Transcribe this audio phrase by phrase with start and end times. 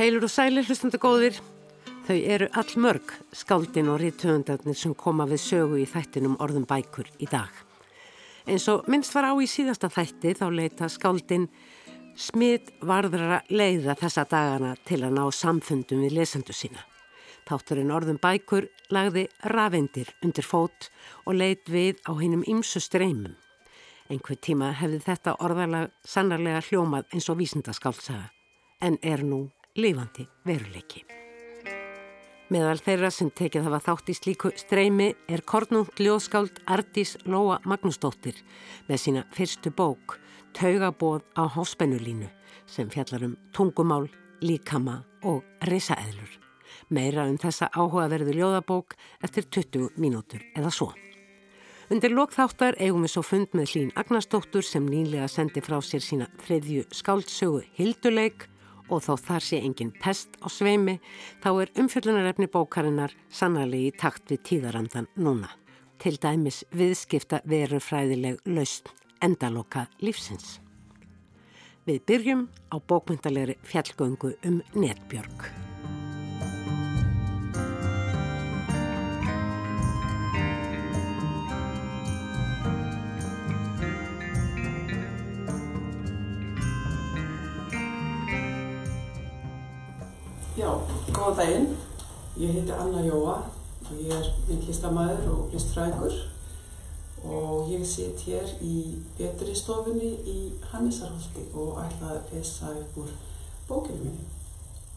[0.00, 1.34] Heilur og sælir hlustandi góðir,
[2.06, 7.10] þau eru all mörg skáldin og rítuðundarnir sem koma við sögu í þættinum orðum bækur
[7.20, 7.50] í dag.
[8.48, 11.44] Eins og minnst var á í síðasta þætti þá leita skáldin
[12.16, 16.80] smitt varðra leiða þessa dagana til að ná samfundum við lesendu sína.
[17.44, 20.88] Þátturinn orðum bækur lagði rafindir undir fót
[21.26, 23.36] og leit við á hinnum ymsu streymum.
[24.08, 28.30] Einhver tíma hefði þetta orðalag sannarlega hljómað eins og vísindaskáltsaga
[28.80, 31.04] en er nú lifandi veruleiki.
[32.50, 38.40] Meðal þeirra sem tekið hafa þátt í slíku streymi er kornungt ljóðskáld Ardís Lóa Magnúsdóttir
[38.88, 40.16] með sína fyrstu bók
[40.58, 42.26] Taugabóð á háspennulínu
[42.66, 44.08] sem fjallar um tungumál,
[44.42, 46.32] líkama og risaeðlur.
[46.90, 50.90] Meira um þessa áhugaverðu ljóðabók eftir 20 mínútur eða svo.
[51.90, 56.26] Undir lokþáttar eigum við svo fund með Hlín Agnarsdóttur sem nýlega sendi frá sér sína
[56.42, 58.49] þriðju skáldsögu Hilduleik
[58.90, 60.98] og þó þar sé engin pest á sveimi
[61.42, 65.50] þá er umfjöldunarefni bókarinnar sannarlega í takt við tíðarandan núna.
[66.00, 68.90] Til dæmis viðskipta veru fræðileg laust
[69.22, 70.58] endaloka lífsins.
[71.88, 75.69] Við byrjum á bókmyndalegri fjallgöngu um netbjörg.
[90.56, 90.80] Já,
[91.14, 91.76] góða daginn.
[92.36, 93.36] Ég heiti Anna Jóa
[93.86, 96.16] og ég er myndlistamæður og listfrækur
[97.22, 100.34] og ég sitt hér í betri stofunni í
[100.72, 103.14] Hannisarholti og ætla að lesa upp úr
[103.68, 104.26] bókinu minni.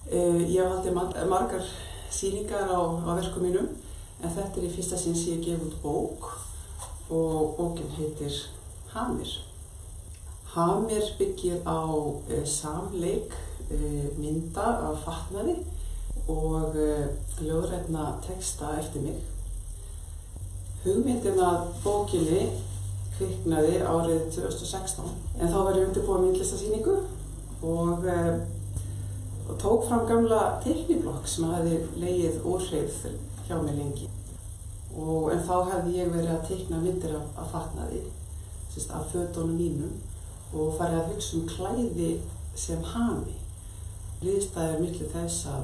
[0.09, 0.97] Eh, ég haldið
[1.29, 1.69] margar
[2.09, 3.69] síningar á, á verkum mínum
[4.23, 6.31] en þetta er í fyrsta sinn sem ég gef út bók
[7.13, 8.41] og bókin heitir
[8.95, 9.37] Hamir.
[10.57, 11.85] Hamir byggir á
[12.29, 13.37] eh, samleik
[14.17, 15.57] mynda af fatnaði
[16.27, 17.07] og eh,
[17.43, 19.17] ljóðrætna texta eftir mig.
[20.83, 22.45] Hugmyndin að bókinni
[23.17, 26.95] kviknaði árið 2016 en þá var ég undirbúið myndlistasýningu
[27.63, 28.39] og, eh,
[29.49, 33.05] og tók fram gamla teikniblokk sem hafi leið óhreyð
[33.47, 34.09] hjá mig lengi.
[34.93, 38.03] Og, en þá hefði ég verið að teikna myndir af, af fatnaði,
[38.93, 39.95] af fötónum mínum
[40.53, 42.11] og farið að hugsa um klæði
[42.55, 43.42] sem hami
[44.23, 45.63] liðstæðir millir þess að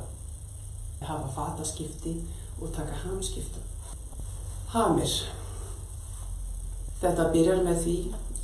[1.07, 2.15] hafa fataskipti
[2.59, 3.63] og taka hamskiptum.
[4.73, 5.13] Hamir.
[6.99, 7.95] Þetta byrjar með því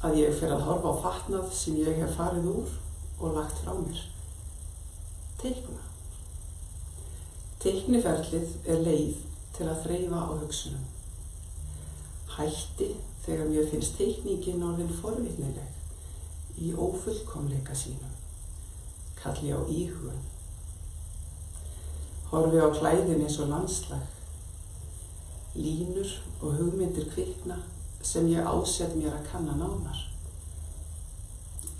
[0.07, 2.71] að ég fyrir að horfa á fatnað sem ég hef farið úr
[3.19, 4.01] og lagt frá mér.
[5.41, 5.83] Teikna.
[7.63, 9.21] Teikniferlið er leið
[9.57, 10.89] til að þreyfa á hugsunum.
[12.35, 12.91] Hætti
[13.25, 18.14] þegar mér finnst teikningin orðin forvitnileg í ófullkomleika sínum
[19.25, 20.19] kalli á íhugun.
[22.29, 24.03] Horfi á klæðin eins og landslag,
[25.55, 26.09] línur
[26.41, 27.57] og hugmyndir kvikna
[28.05, 30.03] sem ég ásett mér að kanna nánar.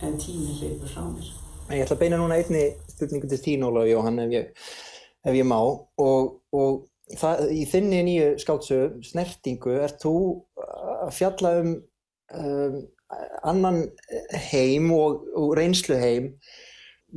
[0.02, 1.30] En tími leipur frá mér.
[1.70, 4.66] Ég ætla að beina núna einni spurningu til tín, Ólaug Jóhann, ef ég,
[5.26, 5.60] ef ég má.
[6.02, 6.86] Og, og
[7.18, 10.16] það, í þinni nýju skáltsögu, Snertingu, ert þú
[11.06, 11.74] að fjalla um,
[12.42, 12.84] um
[13.46, 13.84] annan
[14.50, 16.32] heim og, og reynslu heim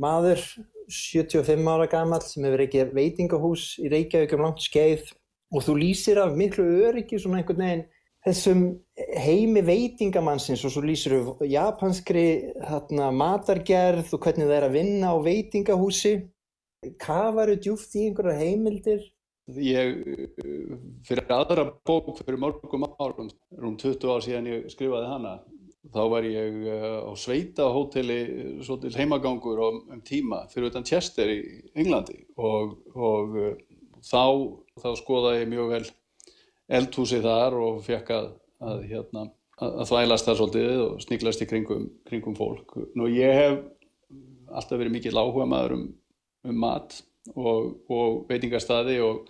[0.01, 0.41] maður
[0.89, 5.11] 75 ára gammal sem hefur ekki veitingahús í Reykjavík um langt skeið.
[5.53, 7.85] Og þú lýsir af miklu öryggi svona einhvern veginn
[8.25, 8.63] þessum
[9.17, 12.25] heimi veitingamannsins og svo lýsir þú japanskri
[12.57, 16.13] þarna, matargerð og hvernig það er að vinna á veitingahúsi.
[16.99, 19.07] Kafaru djúft í einhverja heimildir?
[19.49, 19.95] Ég,
[21.07, 25.39] fyrir aðra bók fyrir mörgum árum, rúm 20 ár síðan ég skrifaði hana
[25.87, 28.19] þá var ég eh, á sveita hóteli
[28.65, 31.39] svolítið heimagangur um tíma fyrir utan Chester í
[31.79, 33.55] Englandi og, og eh,
[34.03, 34.23] þá,
[34.81, 35.83] þá skoðaði ég mjög vel
[36.79, 38.31] eldhúsi þar og fekk að,
[38.61, 39.25] að, hérna,
[39.63, 42.75] að þvælast þar svolítið og sniglast í kringum, kringum fólk.
[42.99, 43.61] Nú ég hef
[44.49, 45.85] alltaf verið mikill áhuga maður um,
[46.45, 46.99] um mat
[47.33, 49.29] og, og veitingastadi og,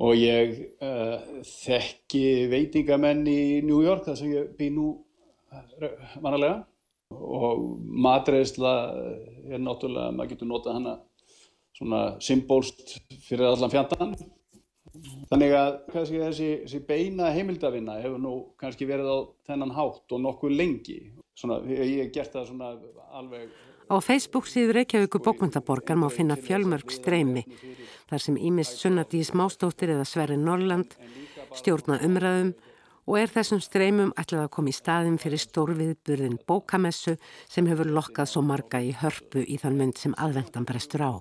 [0.00, 4.90] og ég uh, þekki veitingamenn í New York þar sem ég bý nú
[6.22, 6.64] vanalega.
[7.14, 8.72] Og matreysla
[9.48, 10.96] er náttúrulega, maður getur notað hana
[11.78, 14.12] svona symbólst fyrir allan fjandan
[15.30, 19.18] þannig að kannski, þessi, þessi beina heimildavinna hefur nú kannski verið á
[19.48, 20.98] þennan hátt og nokkuð lengi.
[21.38, 22.70] Svona, ég hef gert það svona
[23.14, 23.50] alveg
[23.88, 27.46] Á Facebook síður Reykjavíku bókmyndaborgar má finna fjölmörg streymi
[28.10, 30.92] þar sem Ímist Sunnadís Mástóttir eða Sverri Norrland
[31.56, 32.50] stjórna umræðum
[33.08, 37.14] og er þessum streymum ætlað að koma í staðin fyrir stórviðburðin bókamessu
[37.48, 41.12] sem hefur lokkað svo marga í hörpu í þann mynd sem aðvendan brestur á.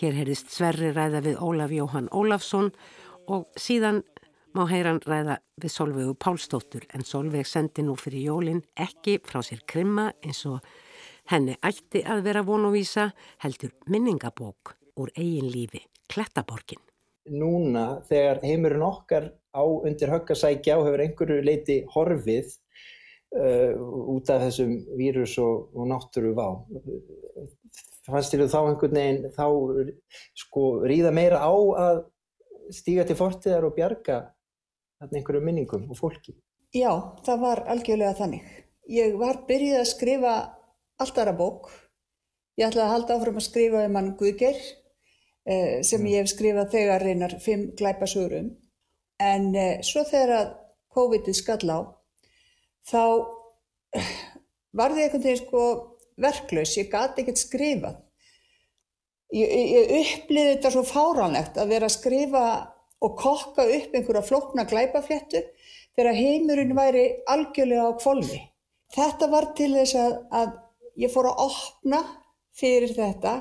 [0.00, 2.70] Hér heyrðist Sverri ræða við Ólaf Jóhann Ólafsson
[3.28, 4.00] og síðan
[4.56, 9.60] má heyran ræða við Solveigu Pálsdóttur en Solveig sendi nú fyrir jólinn ekki frá sér
[9.68, 10.64] krimma eins og
[11.30, 13.10] henni ætti að vera vonuvísa
[13.44, 16.80] heldur minningabók úr eigin lífi, Klettaborgin.
[17.30, 22.52] Núna þegar heimurinn okkar á undir höggasækja og hefur einhverju leiti horfið
[23.36, 23.72] uh,
[24.14, 26.48] út af þessum vírus og, og náttúru vá
[28.10, 29.46] fannst þér þá einhvern veginn þá
[30.38, 31.52] sko ríða meira á
[31.84, 32.02] að
[32.74, 34.20] stíga til fortiðar og bjarga
[35.08, 36.36] einhverju minningum og fólki.
[36.76, 36.90] Já,
[37.26, 38.50] það var algjörlega þannig.
[38.90, 40.34] Ég var byrjuð að skrifa
[41.00, 41.70] alltara bók.
[42.58, 46.74] Ég ætlaði að halda áfram að skrifa um hann Guðger eh, sem ég hef skrifað
[46.74, 48.52] þegar reynar fimm glæpasurum.
[49.20, 50.52] En eh, svo þegar að
[50.96, 51.80] COVID-ið skall á,
[52.88, 53.02] þá
[54.78, 55.64] var það einhvern veginn sko
[56.20, 56.76] verklaus.
[56.78, 57.98] Ég gati ekkert skrifað.
[59.34, 62.44] Ég, ég uppliði þetta svo fáránlegt að vera að skrifa
[63.00, 65.44] og kokka upp einhverja flokna glæpafléttu
[65.96, 68.40] þegar heimurinn væri algjörlega á kvolvi.
[68.90, 70.50] Þetta var til þess að, að
[71.04, 72.02] ég fór að opna
[72.58, 73.36] fyrir þetta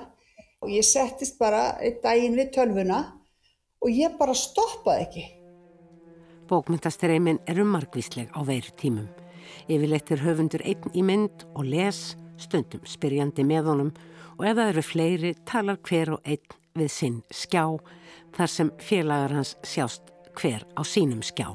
[0.61, 3.01] og ég settist bara einn daginn við tölvuna
[3.81, 5.25] og ég bara stoppaði ekki.
[6.49, 9.09] Bókmyndastreimin eru margvísleg á veiru tímum.
[9.69, 13.91] Yfirleitt er höfundur einn í mynd og les, stundum spyrjandi með honum
[14.39, 17.65] og ef það eru fleiri talar hver og einn við sinn skjá
[18.37, 20.09] þar sem félagar hans sjást
[20.39, 21.53] hver á sínum skjá.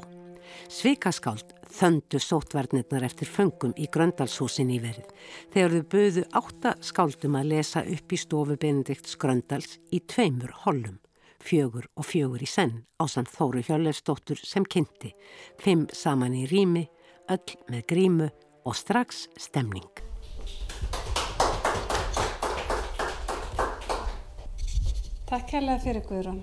[0.70, 5.10] Svikaskáld þöndu sótverðnirnar eftir föngum í Gröndalshúsin í verið
[5.54, 11.00] þegar þau buðu átta skáldum að lesa upp í stofu Benedikts Gröndals í tveimur hollum,
[11.44, 15.12] fjögur og fjögur í senn á samt Þóru Hjörleifsdóttur sem kynnti,
[15.60, 16.86] fimm saman í rými,
[17.28, 18.28] öll með grímu
[18.64, 19.88] og strax stemning.
[25.28, 26.42] Takk kærlega fyrir Guðrún.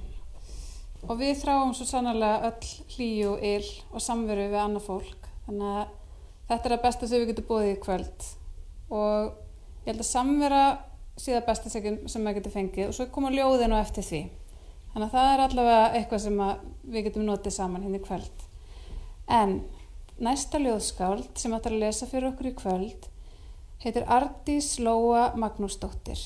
[1.09, 5.29] Og við þráum svo sannarlega öll hlýju og yll og samveru við annað fólk.
[5.47, 5.95] Þannig að
[6.51, 8.27] þetta er að besta sem við getum búið í kvöld.
[8.91, 9.31] Og
[9.81, 10.61] ég held að samvera
[11.21, 14.21] síðan besta sem við getum fengið og svo koma ljóðinu eftir því.
[14.91, 16.41] Þannig að það er allavega eitthvað sem
[16.83, 18.45] við getum notið saman hinn hérna kvöld.
[19.31, 19.53] En
[20.21, 23.07] næsta ljóðskáld sem ætlar að lesa fyrir okkur í kvöld
[23.81, 26.19] heitir Ardís Lóa Magnúsdóttir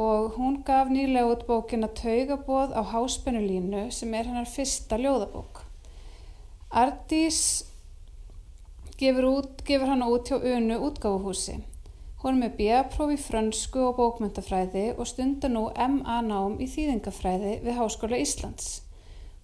[0.00, 5.60] og hún gaf nýlega út bókina Taugabóð á háspennulínu sem er hennar fyrsta ljóðabók.
[6.72, 7.68] Ardís
[8.96, 11.60] gefur, út, gefur hann út hjá Unu útgáfuhúsi.
[12.22, 16.20] Hún er með B.A.próf í frönsku og bókmyndafræði og stundar nú M.A.
[16.22, 18.68] nám í þýðingafræði við Háskóla Íslands.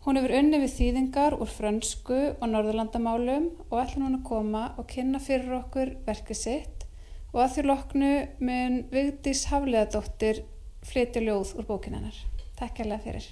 [0.05, 4.87] Hún hefur unni við þýðingar úr frönsku og norðurlandamálum og ætla hún að koma og
[4.93, 6.87] kynna fyrir okkur verkið sitt
[7.33, 8.13] og að því loknu
[8.47, 10.45] mun Vigdís Hafleðadóttir
[10.87, 12.23] flytja ljóð úr bókinennar.
[12.63, 13.29] Takk alveg fyrir.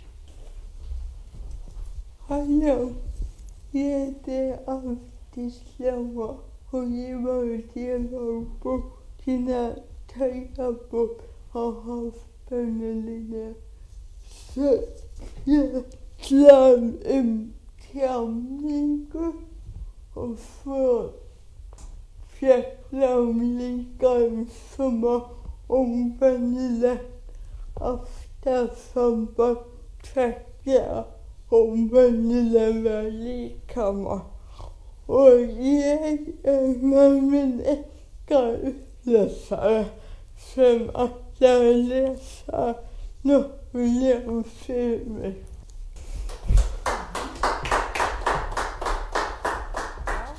[2.27, 2.77] Halló,
[3.79, 6.33] ég heiti Afdís Ljóa
[6.75, 8.27] og ég var til á
[9.27, 9.75] bókina
[10.07, 13.55] Tægabók á hafbönulinu.
[14.53, 14.71] Svo
[15.47, 15.85] ég
[16.19, 16.85] hlað
[17.17, 17.53] um
[17.83, 19.35] tjáningu
[20.15, 21.11] og svo
[22.39, 25.17] fjallum líka um svona
[25.69, 27.27] óvenjulegt
[27.75, 29.59] aftasamband
[30.03, 31.05] tveggja
[31.51, 34.19] óvenjulega líkama
[35.09, 39.87] og ég er með minn ykkar upplesare
[40.37, 42.63] sem ætlar að lesa
[43.27, 45.37] ljóð fyrir mig.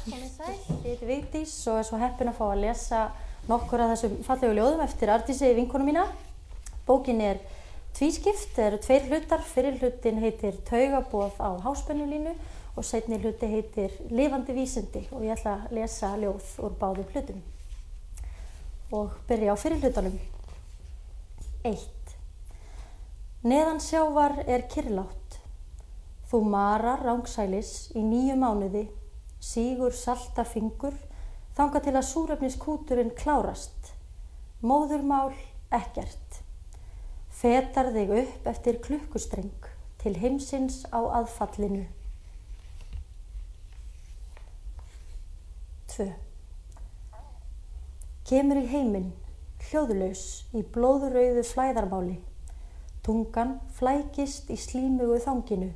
[0.07, 3.01] Ég heiti Vigdís og er svo heppin að fá að lesa
[3.47, 6.05] nokkur af þessum fallegu ljóðum eftir Artísi vinkonu mína.
[6.87, 7.39] Bókin er
[7.95, 9.43] tvískipt, það eru tveir hlutar.
[9.47, 12.35] Fyrir hlutin heitir Taugabóð á háspennulínu
[12.75, 17.45] og setni hluti heitir Livandi vísindi og ég ætla að lesa ljóð úr báðum hlutum.
[18.91, 20.19] Og byrja á fyrir hlutunum.
[21.67, 21.81] 1.
[23.43, 25.41] Neðan sjávar er kyrlátt.
[26.27, 28.87] Þú marar rángsælis í nýju mánuði
[29.39, 30.95] sígur salta fingur,
[31.55, 33.93] þanga til að súrefniskúturinn klárast.
[34.61, 35.33] Móðurmál
[35.73, 36.41] ekkert.
[37.29, 39.67] Fetar þig upp eftir klukkustreng
[40.01, 41.85] til heimsins á aðfallinu.
[45.97, 46.26] 2.
[48.27, 49.13] Kemur í heiminn,
[49.69, 52.17] hljóðlaus í blóðurauðu flæðarmáli.
[53.05, 55.69] Tungan flækist í slímugu þanginu.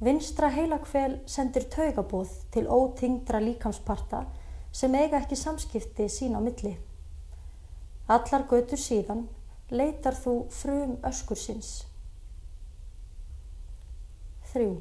[0.00, 4.22] Vinstra heilakvel sendir taugabóð til ótingdra líkamsparta
[4.72, 6.72] sem eiga ekki samskipti sín á milli.
[8.08, 9.26] Allar götur síðan
[9.68, 11.76] leitar þú frum öskursins.
[14.48, 14.76] Þrjú.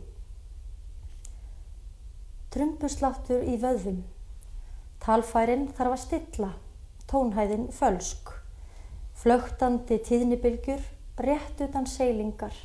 [2.56, 4.04] Trumbusláttur í vöðvum.
[5.06, 6.48] Talfærin þarf að stilla,
[7.06, 8.32] tónhæðin fölsk.
[9.22, 10.80] Flögtandi tíðnibylgjur,
[11.22, 12.56] rétt utan seilingar.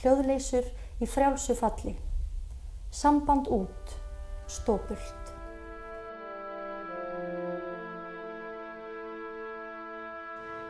[0.00, 0.66] Hljóðleysur
[0.98, 1.92] í frjálsu falli.
[2.90, 3.92] Samband út,
[4.50, 5.30] stópult.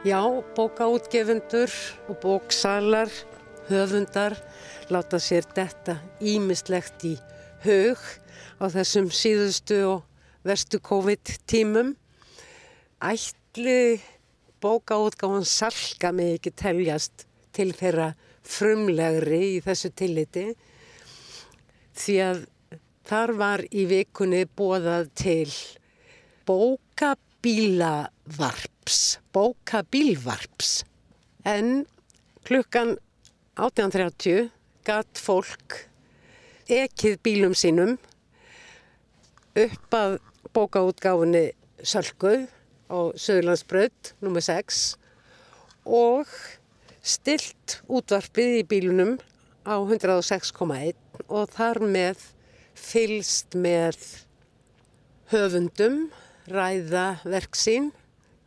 [0.05, 0.21] Já,
[0.61, 1.73] bókaútgefundur
[2.12, 3.09] og bóksalar,
[3.73, 4.37] höfundar
[4.93, 7.17] láta sér detta ímislegt í
[7.65, 8.05] hug
[8.61, 10.08] á þessum síðustu og
[10.49, 11.93] verstu COVID-tímum.
[13.05, 14.00] Ætli
[14.62, 18.14] bókaútgáfan salka mig ekki teljast til þeirra
[18.49, 20.55] frumlegri í þessu tilliti
[21.99, 22.47] því að
[23.09, 25.50] þar var í vikunni bóðað til
[26.49, 30.85] bókabílavarps, bókabílvarps
[31.49, 31.87] en
[32.49, 32.88] klukkan
[33.59, 34.50] 18.30
[34.88, 35.69] gatt fólk
[36.69, 37.99] ekið bílum sínum
[39.59, 40.19] upp að
[40.55, 41.52] bókaútgáfunni
[41.83, 42.47] Sölku
[42.88, 44.40] á Söðurlandsbröð nr.
[44.43, 44.81] 6
[45.88, 46.31] og
[47.02, 49.17] stilt útvarpið í bílunum
[49.69, 50.97] á 106,1
[51.28, 52.25] og þar með
[52.78, 53.99] fylst með
[55.33, 56.09] höfundum,
[56.49, 57.90] ræða verksín,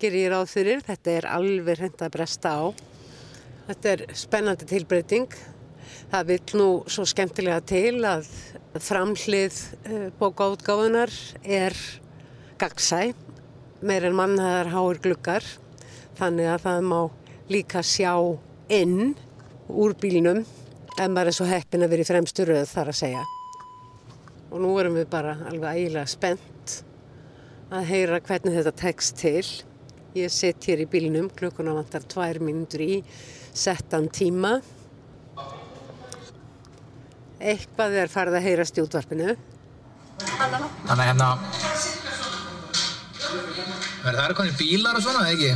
[0.01, 0.83] gerir ég ráð fyrir.
[0.85, 2.63] Þetta er alveg hreint að bresta á.
[3.67, 5.27] Þetta er spennandi tilbreyting.
[6.11, 8.25] Það vil nú svo skemmtilega til að
[8.83, 9.59] framhlið
[10.19, 11.75] bókaútgáfunar er
[12.59, 13.13] gagsæ,
[13.79, 15.45] meir en mannhaðar háir gluggar,
[16.19, 16.99] þannig að það má
[17.51, 18.11] líka sjá
[18.71, 19.13] inn
[19.71, 23.23] úr bílinum ef maður er svo heppin að vera í fremstu röð þar að segja.
[24.51, 26.75] Og nú erum við bara alveg ægilega spennt
[27.71, 29.47] að heyra hvernig þetta tekst til.
[30.19, 32.99] Ég sitt hér í bílinum, klukkuna vantar tvær mínútur í
[33.55, 34.57] settan tíma.
[37.41, 39.33] Eitthvað er farið að heyrast í útvarpinu.
[40.21, 41.29] Þannig að hérna
[44.01, 45.51] verður það eru konið bílar og svona, eða ekki?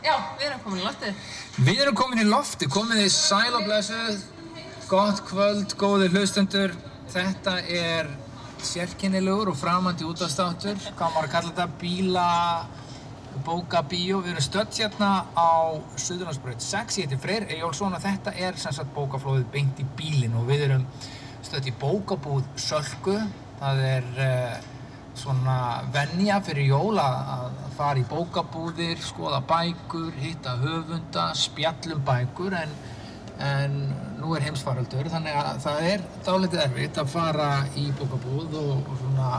[0.00, 1.24] Já, við erum komin í loftið.
[1.60, 4.22] Við erum komin í lofti, komið þið sæl og blessuð,
[4.90, 6.74] gott kvöld, góði hlustundur.
[7.10, 8.10] Þetta er
[8.64, 12.28] sérkennilegur og framandi útastáttur, hvað maður að kalla þetta, bíla,
[13.46, 14.20] bóka, bíó.
[14.24, 18.74] Við erum stödd hérna á Suðurlandsbröð 6, ég heiti Freyr Ejjólfsson og þetta er sem
[18.76, 20.84] sagt bókaflóðið beint í bílinn og við erum
[21.46, 23.16] stödd í bókabúð Sölku.
[23.60, 24.68] Það er uh,
[25.20, 25.56] svona
[25.92, 32.74] venja fyrir jól að fara í bókabúðir, skoða bækur, hitta höfunda, spjallum bækur en,
[33.44, 33.78] en
[34.20, 39.00] nú er heimsfaraldur þannig að það er dálítið erfitt að fara í bókabúð og, og
[39.00, 39.32] svona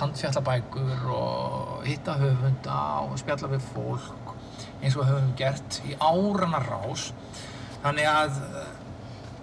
[0.00, 4.32] handfjalla bækur og hitta höfunda og spjalla við fólk
[4.82, 7.10] eins og höfum gert í árana rás.
[7.84, 8.40] Þannig að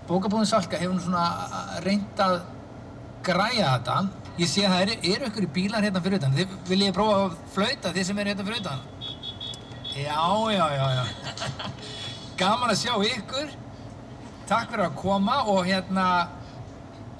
[0.09, 2.41] bókabúðin Salka hefur nú svona reynd að
[3.25, 3.97] græja þetta.
[4.37, 6.37] Ég sé að það eru, eru ykkur í bílar hérna fyrir utan.
[6.37, 8.87] Þið viljið prófa að flauta þið sem eru hérna fyrir utan?
[9.93, 11.03] Já, já, já, já.
[12.41, 13.51] Gaman að sjá ykkur.
[14.49, 16.07] Takk fyrir að koma og hérna,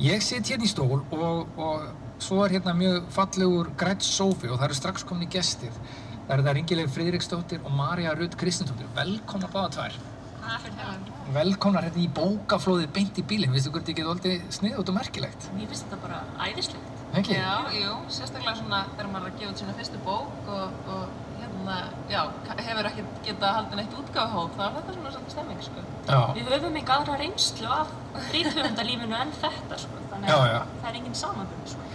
[0.02, 4.58] ég sitt hérna í stól og, og svo er hérna mjög fallegur grætt sófi og
[4.58, 5.76] það eru strax komin í gestir.
[6.24, 8.88] Það eru það Ringileg Friðriksdóttir og Marja Rudd Kristjánsdóttir.
[8.96, 9.98] Velkomna báða tvær.
[11.34, 13.54] Velkomnar hérna í bókaflóðið beint í bílinn.
[13.56, 15.50] Vistu hvort þið getið aldrei sniðut og merkilegt?
[15.56, 17.04] Mér finnst þetta bara æðislegt.
[17.14, 17.36] Ekki?
[17.38, 21.04] Já, jú, sérstaklega svona þegar maður er að gefa út sína fyrstu bók og, og
[21.40, 21.76] hérna,
[22.12, 22.22] já,
[22.68, 25.84] hefur ekki getað haldið neitt útgáfahóp, þá er þetta svona svolítið stemming, sko.
[26.08, 26.20] Já.
[26.38, 27.94] Við höfum ekki aðra reynslu af
[28.34, 30.02] ríthöfundalífinu en þetta, sko.
[30.14, 31.93] Þannig að það er engin samanbund, sko.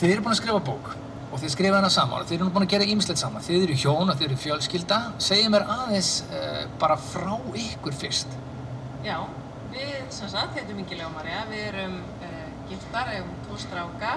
[0.00, 0.86] Þið eru búin að skrifa bók
[1.28, 3.42] og þið skrifa hana saman og þið eru búin að gera ýmislegt saman.
[3.44, 5.00] Þið eru hjón og þið eru fjölskylda.
[5.20, 8.32] Segðu mér aðeins uh, bara frá ykkur fyrst.
[9.04, 9.18] Já,
[9.74, 12.40] við, sem sagt, heitum Ingilega og Marja, við erum uh,
[12.70, 14.16] giftar, eigum tvo stráka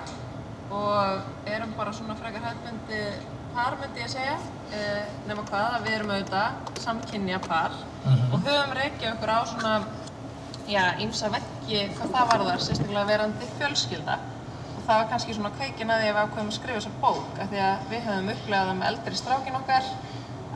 [0.72, 3.04] og erum bara svona frekar hefðbundi
[3.52, 7.76] par, myndi ég segja, uh, nema hvað að við erum auðvitað samkynja par
[8.08, 9.76] og höfum reykjað okkur á svona,
[10.64, 14.24] já, ýmsa veggi hvað það varðar, sérstaklega verandi fjölskylda
[14.88, 17.62] það var kannski svona kveikin að að við ákveðum að skrifa þessa bók af því
[17.68, 19.88] að við höfum upplegað það með eldri strákin okkar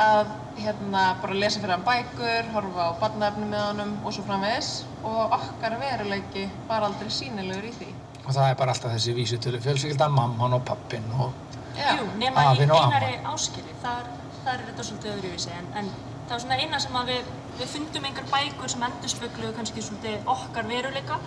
[0.08, 4.72] að hérna bara lesa fyrir hann bækur, horfa á barnaefni með honum og svo framvegis
[5.04, 7.90] og okkar veruleiki var aldrei sínilegur í því.
[8.26, 11.34] Og það er bara alltaf þessi vísutölu fjölskylda, mamman og pappin og...
[11.78, 13.00] Já, Jú, nema í Afinn og amma.
[13.00, 14.08] einari áskili, þar,
[14.44, 15.92] þar er þetta svolítið öðruvísi, en, en
[16.28, 17.30] það var svona eina sem að við,
[17.62, 21.20] við fundum einhver bækur sem endurspöggluðu kannski svolítið okkar veruleika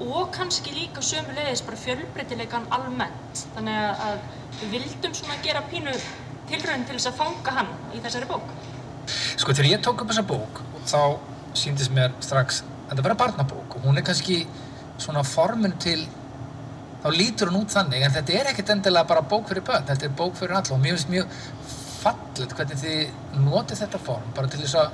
[0.00, 3.46] og kannski líka sömulegis bara fjölbreytileikan almennt.
[3.56, 4.20] Þannig að-
[4.60, 5.92] við vildum svona gera pínu
[6.48, 8.48] tilraun til þess að fanga hann í þessari bók?
[9.36, 11.18] Sko þegar ég tók upp þessa bók þá
[11.54, 14.46] síndist mér strax að þetta vera barnabók og hún er kannski
[14.98, 16.06] svona formun til
[17.02, 20.08] þá lítur hún út þannig en þetta er ekkert endilega bara bók fyrir börn þetta
[20.08, 21.28] er bók fyrir alla og mér finnst mjög
[22.02, 24.90] fallet hvernig þið notið þetta form bara til þess að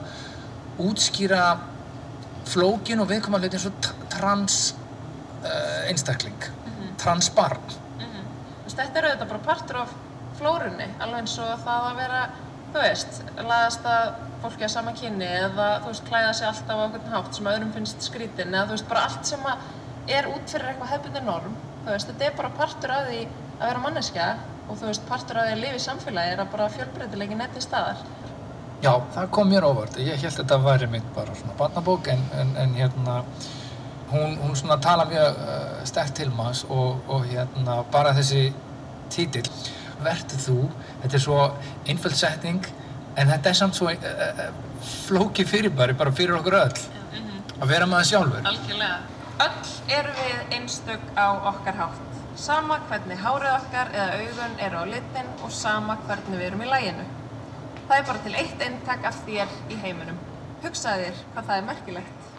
[0.85, 1.43] útskýra
[2.45, 4.59] flókin og viðkoma hluti eins og trans
[5.45, 6.51] uh, einstakling
[7.01, 7.63] trans barn
[8.65, 9.91] Þú veist, þetta er auðvitað bara partur af
[10.39, 12.21] flórunni, alveg eins og það að vera,
[12.73, 14.07] þú veist, laðast að
[14.45, 17.75] fólki að sama kynni eða, þú veist, klæða sig alltaf á einhvern hátt sem öðrum
[17.75, 19.69] finnst skrítin eða, þú veist, bara allt sem að
[20.17, 23.67] er út fyrir eitthvað hefbundi norm, þú veist, þetta er bara partur af því að
[23.69, 24.29] vera manneskja
[24.65, 27.65] og þú veist, partur af því að lifa í samfélagi er að bara fjölbreytilegi neti
[27.65, 28.01] staðar.
[28.81, 30.01] Já, það kom mér óvart.
[30.01, 33.21] Ég held að þetta væri mitt bara svona barnabók en, en, en hérna
[34.13, 38.51] hún, hún svona tala mjög uh, sterkt til maður og, og hérna bara þessi
[39.13, 39.49] títill
[40.05, 40.59] Vertu þú,
[41.03, 41.39] þetta er svo
[41.89, 42.67] einföld setning
[43.17, 44.49] en þetta er samt svo uh, uh,
[45.07, 46.83] flóki fyrirbæri bara fyrir okkur öll
[47.61, 48.49] að vera maður sjálfur.
[48.51, 48.97] Algjörlega.
[49.45, 52.21] Öll erum við einstök á okkar hátt.
[52.39, 56.71] Sama hvernig hárið okkar eða augun eru á litin og sama hvernig við erum í
[56.71, 57.07] læginu.
[57.89, 60.19] Það er bara til eitt eintak af þér í heiminum.
[60.65, 62.34] Hugsaðu þér hvað það er merkilegt.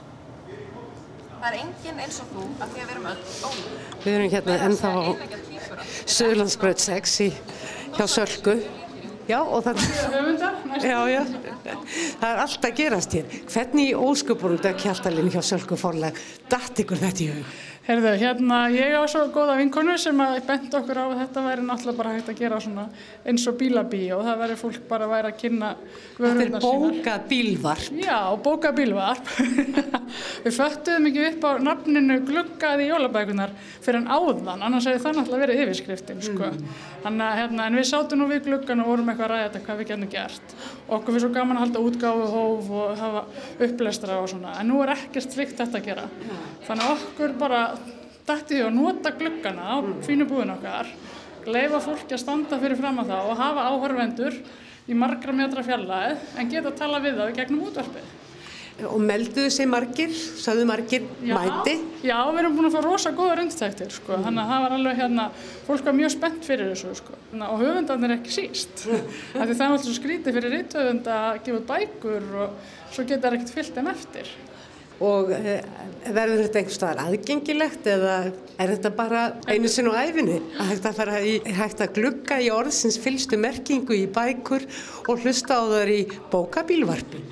[1.45, 3.65] Það er enginn eins og þú af því að við erum öll ólík.
[4.01, 5.01] Við erum hérna ennþá á
[6.15, 7.27] Suðurlandsbröð 6 í,
[7.99, 8.55] hjá Sölku.
[9.29, 9.83] Já, og það,
[10.81, 11.21] já, já,
[11.67, 13.37] það er allt að gerast hér.
[13.53, 16.17] Hvernig í ósköpunum dög kjaltalinn hjá Sölku forlag
[16.49, 17.53] datt ykkur þetta í hug?
[17.85, 21.65] Herðu, hérna, ég á svo góða vinkonu sem að bent okkur á að þetta væri
[21.67, 22.85] náttúrulega bara hægt að gera svona
[23.29, 25.69] eins og bílabí og það væri fólk bara væri að kynna
[26.15, 27.99] Þetta er bóka bílvarp.
[28.01, 29.29] Já, bóka bílvarp.
[30.45, 35.43] Við föttuðum ekki upp á nafninu gluggaði jólabækunar fyrir en áðan, annars hefði það náttúrulega
[35.43, 36.49] verið yfirskriftin, sko.
[37.05, 39.63] Þannig að, hérna, en við sátum nú við gluggan og vorum eitthvað að ræða þetta
[39.67, 40.55] hvað við getum gert.
[40.85, 43.25] Okkur finnst svo gaman að halda útgáfu hóf og hafa
[43.67, 46.07] upplestra og svona, en nú er ekkert slikt þetta að gera.
[46.65, 47.61] Þannig að okkur bara
[48.25, 50.89] dætti því að nota gluggana á fínu búin okkar,
[51.45, 54.37] leifa fólki að standa fyrir fram að það og hafa áhörvendur
[54.85, 58.13] í margra metra fjallaði en geta að tala við það í gegnum útvarpið.
[58.83, 61.77] Og melduðu sig margir, sagðu margir mæti?
[62.03, 64.17] Já, við erum búin að fá rosa góða rundtæktir, sko.
[64.25, 65.27] Þannig að það var alveg hérna,
[65.63, 67.15] fólk var mjög spennt fyrir þessu, sko.
[67.37, 68.83] Og höfundarnir ekki síst.
[69.37, 73.79] Það er alltaf skrítið fyrir rithöfund að gefa bækur og svo geta það ekkert fyllt
[73.79, 74.35] þeim eftir.
[75.03, 75.59] Og e,
[76.15, 78.15] verður þetta einhvers staðar aðgengilegt eða
[78.55, 80.37] er þetta bara einu sinn á æfinni?
[80.61, 84.63] Að hægt að, í, hægt að glugga í orðsins fylstu merkingu í bækur
[85.09, 85.99] og hlusta á þar í
[86.31, 87.25] bókabílvarpin?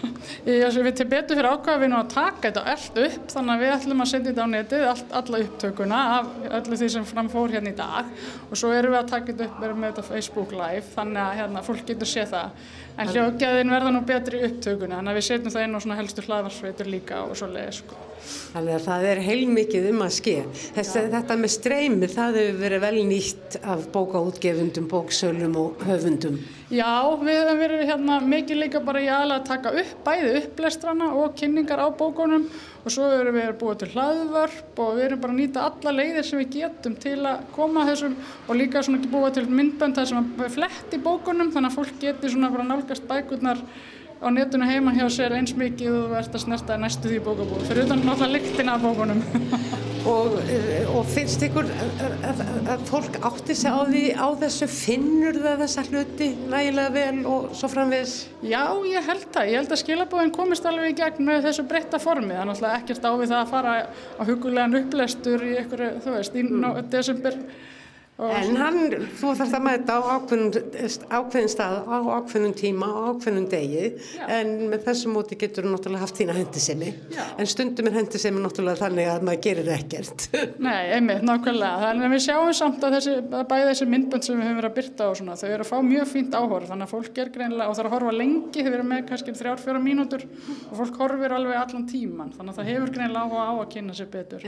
[0.47, 4.03] Já, við til betur fyrir ákvæðinu að taka þetta allt upp þannig að við ætlum
[4.03, 7.77] að senda þetta á netið, all, alla upptökuna af öllu því sem framfór hérna í
[7.79, 8.11] dag
[8.49, 11.63] og svo erum við að taka þetta upp, með þetta Facebook live þannig að hérna,
[11.63, 12.71] fólk getur séð það.
[12.93, 16.25] En hljóðgæðin verða nú betri upptökuna þannig að við setjum það inn á svona helstu
[16.27, 18.01] hlaðvarsveitur líka og svo leiði sko.
[18.53, 20.35] Þannig að það er heilmikið um að ske.
[20.75, 26.37] Þess, þetta með streymi, það hefur verið vel nýtt af bókaútgefundum, bóksölum og höfundum.
[26.73, 31.09] Já, við hefum verið hérna mikið líka bara í aðlega að taka upp bæði upplestrana
[31.17, 32.47] og kynningar á bókunum
[32.83, 36.27] og svo erum við búið til hlaðvörp og við erum bara að nýta alla leiðir
[36.27, 38.17] sem við getum til að koma þessum
[38.47, 42.01] og líka svona búið til myndbönd þar sem við flett í bókunum þannig að fólk
[42.01, 43.63] geti svona bara nálgast bækurnar
[44.23, 47.65] á netinu heima hjá sér eins mikið og þú ert að snerta næstu því bókabúð.
[47.67, 49.23] Fyrir utan náttúrulega lyktina af bókunum.
[50.03, 50.33] Og,
[50.91, 51.69] og finnst ykkur
[52.27, 52.41] að,
[52.89, 54.67] fólk átti sig á því á þessu?
[54.67, 58.15] Finnur það þessa hluti nægilega vel og svo framvegis?
[58.43, 62.01] Já, ég held það, ég held að skilabóðin komist alveg í gegn með þessu breytta
[62.03, 62.33] formi.
[62.33, 63.77] Það er náttúrulega ekkert á við það að fara
[64.19, 66.67] á hugulegan upplestur í ykkur, þú veist, í mm.
[66.91, 67.39] desember
[68.21, 68.75] En hann,
[69.17, 74.27] þú þarfst að mæta á ákveðin stað, á ákveðin tíma, á ákveðin degi, Já.
[74.37, 76.91] en með þessu móti getur þú náttúrulega haft þína hendisemi.
[77.09, 77.23] Já.
[77.41, 80.27] En stundum er hendisemi náttúrulega þannig að maður gerir ekkert.
[80.67, 81.81] Nei, einmitt, nákvæmlega.
[81.87, 84.77] Þannig að við sjáum samt að þessi, bæði þessi myndbönd sem við höfum verið að
[84.77, 87.67] byrta á svona, þau eru að fá mjög fínt áhorf, þannig að fólk er greinlega,
[87.67, 90.27] og það er að horfa lengi, þau eru með kannski þrjár, fjóra mínútur
[90.69, 93.97] og fólk horfir alveg allan tíman, þannig að það hefur greinlega áhuga á að kynna
[93.97, 94.45] sér betur.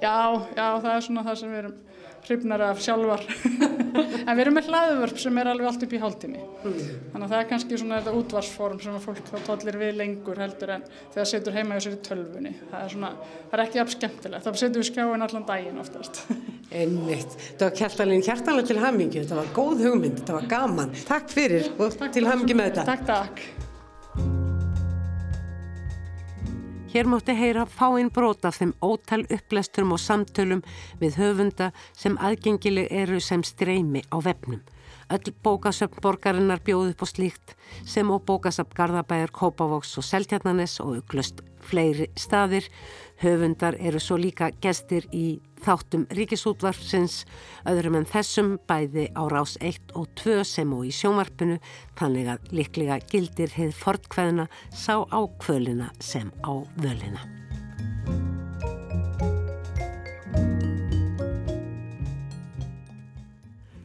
[0.00, 0.29] Já.
[0.56, 1.78] Já, það er svona það sem við erum
[2.26, 3.22] hrifnar af sjálfar.
[4.28, 6.42] en við erum með hlaðvörp sem er alveg allt upp í hálftími.
[6.62, 10.42] Þannig að það er kannski svona þetta útvarsform sem að fólk þá tóllir við lengur
[10.42, 12.52] heldur en þegar setur heima í sér í tölfunni.
[12.72, 13.12] Það er svona,
[13.46, 14.46] það er ekki jafn skemmtilegt.
[14.46, 16.22] Það setur við skjáin allan daginn oftast.
[16.80, 17.38] Einmitt.
[17.40, 19.24] Þetta var kjartalinn hjartalega til hamingi.
[19.24, 20.94] Þetta var góð hugmynd, þetta var gaman.
[21.08, 22.86] Takk fyrir og takk til hamingi með þetta.
[22.92, 23.68] Takk, takk.
[26.90, 30.64] Hér mátti heyra fáinn brot af þeim ótal upplesturum og samtölum
[30.98, 34.58] við höfunda sem aðgengileg eru sem streymi á vefnum.
[35.14, 37.54] Öll bókasöfn borgarinnar bjóð upp á slíkt
[37.86, 42.66] sem og bókasöfn Garðabæjar, Kópavóks og Seltjarnanes og auklust fleiri staðir.
[43.20, 47.26] Höfundar eru svo líka gestir í þáttum ríkisútvarsins,
[47.68, 51.58] öðrum en þessum bæði á rás 1 og 2 sem og í sjónvarpinu,
[52.00, 57.20] þannig að liklega gildir heið fortkveðina sá á kvölina sem á völina.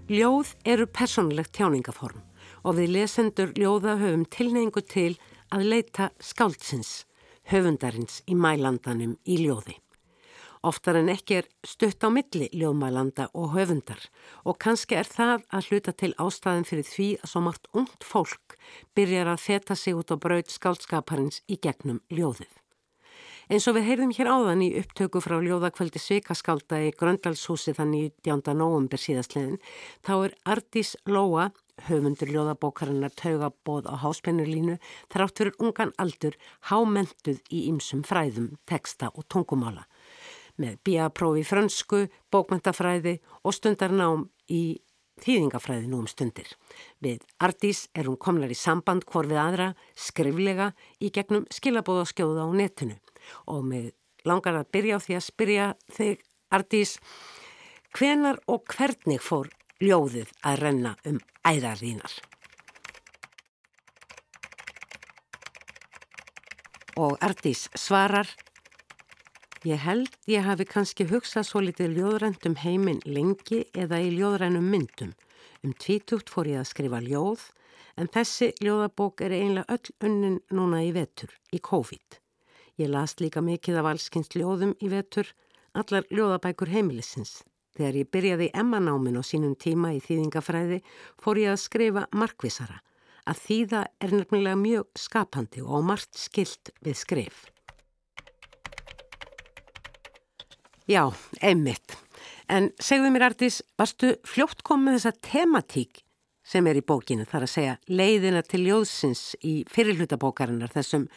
[0.07, 2.23] Ljóð eru personlegt tjáningaform
[2.63, 5.17] og við lesendur ljóða höfum tilneingu til
[5.51, 7.03] að leita skáldsins,
[7.51, 9.77] höfundarins í mælandanum í ljóði.
[10.65, 14.01] Oftar en ekki er stutt á milli ljóðmælanda og höfundar
[14.49, 18.55] og kannski er það að hluta til ástæðin fyrir því að svo margt ungt fólk
[18.97, 22.49] byrjar að feta sig út á braut skáldskaparins í gegnum ljóðið.
[23.45, 28.55] Eins og við heyrðum hér áðan í upptöku frá ljóðakvöldi Svikaskálda í Gröndalshúsi þannig 19.
[28.57, 29.59] november síðastliðin,
[30.01, 31.51] þá er Ardís Lóa,
[31.87, 34.77] höfundur ljóðabókarinnar taugabóð á háspennulínu,
[35.11, 36.37] þrátt fyrir ungan aldur
[36.71, 39.85] hámentuð í ýmsum fræðum, teksta og tungumála.
[40.55, 44.79] Með bíaprófi frönsku, bókmyndafræði og stundarnám í
[45.23, 46.47] þýðingafræði nú um stundir.
[47.03, 52.49] Við Ardís er hún komlar í samband hvort við aðra skriflega í gegnum skilabóðaskjóða á
[52.55, 52.97] netinu
[53.51, 53.91] og með
[54.27, 56.97] langar að byrja á því að spyrja þig Ardís
[57.95, 59.51] hvenar og hvernig fór
[59.83, 62.15] ljóðið að renna um æðar þínar?
[66.95, 68.29] Og Ardís svarar
[69.65, 74.67] Ég held ég hafi kannski hugsað svo litið ljóðrænt um heiminn lengi eða í ljóðrænum
[74.69, 75.15] myndum.
[75.65, 77.47] Um tvítugt fór ég að skrifa ljóð
[77.97, 82.19] en þessi ljóðabók er einlega öll unnin núna í vetur, í COVID.
[82.77, 85.33] Ég las líka mikið af allskynst ljóðum í vetur,
[85.73, 87.39] allar ljóðabækur heimilisins.
[87.75, 90.79] Þegar ég byrjaði emmanámin á sínum tíma í þýðingafræði
[91.21, 92.79] fór ég að skrifa markvisara.
[93.25, 97.43] Að þýða er nefnilega mjög skapandi og margt skilt við skrif.
[100.85, 101.09] Já,
[101.41, 101.97] einmitt.
[102.45, 106.03] En segðu mér Artís, varstu fljótt komið þessa tematík
[106.45, 111.07] sem er í bókinu, þar að segja leiðina til ljóðsins í fyrirlutabókarinnar, þessum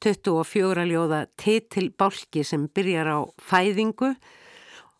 [0.00, 4.14] 24 ljóða titilbálki sem byrjar á fæðingu,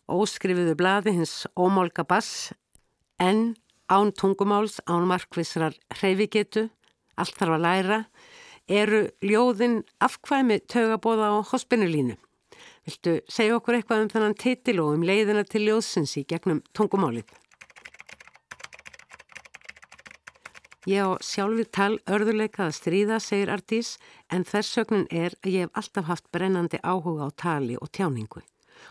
[0.09, 2.53] óskrifiðu bladi hins ómálka bass,
[3.21, 3.57] en
[3.88, 6.68] án tungumáls, án markvisrar hreyfigetu,
[7.16, 7.99] allt þarf að læra,
[8.68, 12.16] eru ljóðin afkvæmi tögabóða á hospinulínu.
[12.88, 17.29] Viltu segja okkur eitthvað um þennan titil og um leiðina til ljóðsins í gegnum tungumálið?
[20.88, 23.99] Ég á sjálfið tal örðuleika að stríða, segir Ardís,
[24.33, 28.40] en þessögnin er að ég hef alltaf haft brennandi áhuga á tali og tjáningu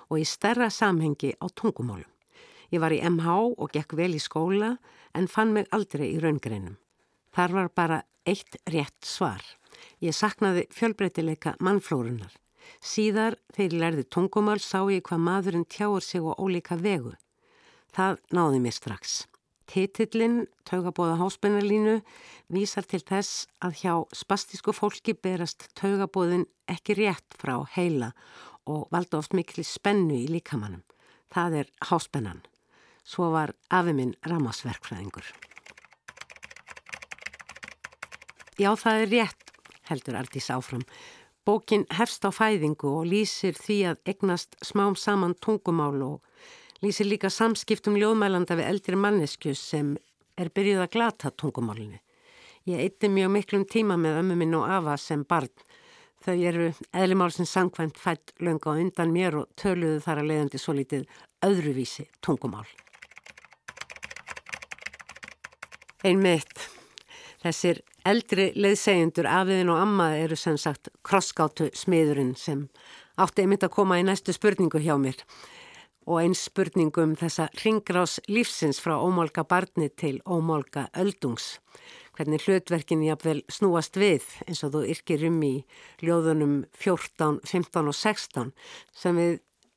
[0.09, 2.09] og í stærra samhengi á tungumálum.
[2.71, 4.75] Ég var í MH og gekk vel í skóla
[5.15, 6.75] en fann mig aldrei í raungreinum.
[7.31, 9.43] Þar var bara eitt rétt svar.
[10.03, 12.33] Ég saknaði fjölbreytileika mannflórunar.
[12.83, 17.15] Síðar þegar ég lærði tungumál sá ég hvað maðurinn tjáur sig á ólíka vegu.
[17.95, 19.23] Það náði mér strax.
[19.67, 21.97] Titillin, taugabóða háspennarlínu,
[22.51, 28.13] vísar til þess að hjá spastísku fólki berast taugabóðin ekki rétt frá heila
[28.67, 30.83] og valda oft mikil spennu í líkamannum.
[31.33, 32.43] Það er háspennan.
[33.07, 35.27] Svo var afiminn ramasverkfræðingur.
[38.57, 39.51] Já, það er rétt,
[39.87, 40.83] heldur Ardís áfram.
[41.47, 47.29] Bókin hefst á fæðingu og lýsir því að egnast smám saman tungumál og lýsir líka
[47.31, 49.93] samskiptum ljóðmælanda við eldri mannesku sem
[50.37, 52.01] er byrjuð að glata tungumálinu.
[52.67, 55.53] Ég eitti mjög miklum tíma með ömmu minn og afa sem barn.
[56.25, 60.75] Þau eru eðlimálsins sangvænt fætt lönga og undan mér og töluðu þar að leiðandi svo
[60.77, 61.05] litið
[61.45, 62.65] öðruvísi tungumál.
[66.05, 66.67] Einmitt,
[67.43, 72.61] þessir Eldri leiðsegjundur afiðin og amma eru sem sagt krosskátu smiðurinn sem
[73.19, 75.19] átti einmitt að koma í næstu spurningu hjá mér
[76.07, 81.57] og eins spurningu um þessa ringrás lífsins frá ómálka barni til ómálka öldungs.
[82.17, 85.53] Hvernig hlutverkin jáfnvel snúast við eins og þú yrkir um í
[86.01, 88.53] ljóðunum 14, 15 og 16
[88.97, 89.35] sem við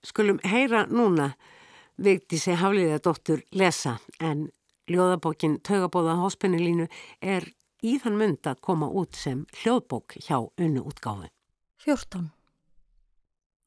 [0.09, 1.35] skulum heyra núna
[2.01, 4.49] vikti sig hafliða dóttur lesa en
[4.89, 6.89] ljóðabókin Taugabóða hóspennilínu
[7.21, 7.45] er
[7.85, 11.29] í þann mynd að koma út sem hljóðbók hjá unnu útgáfi.
[11.85, 12.31] 14.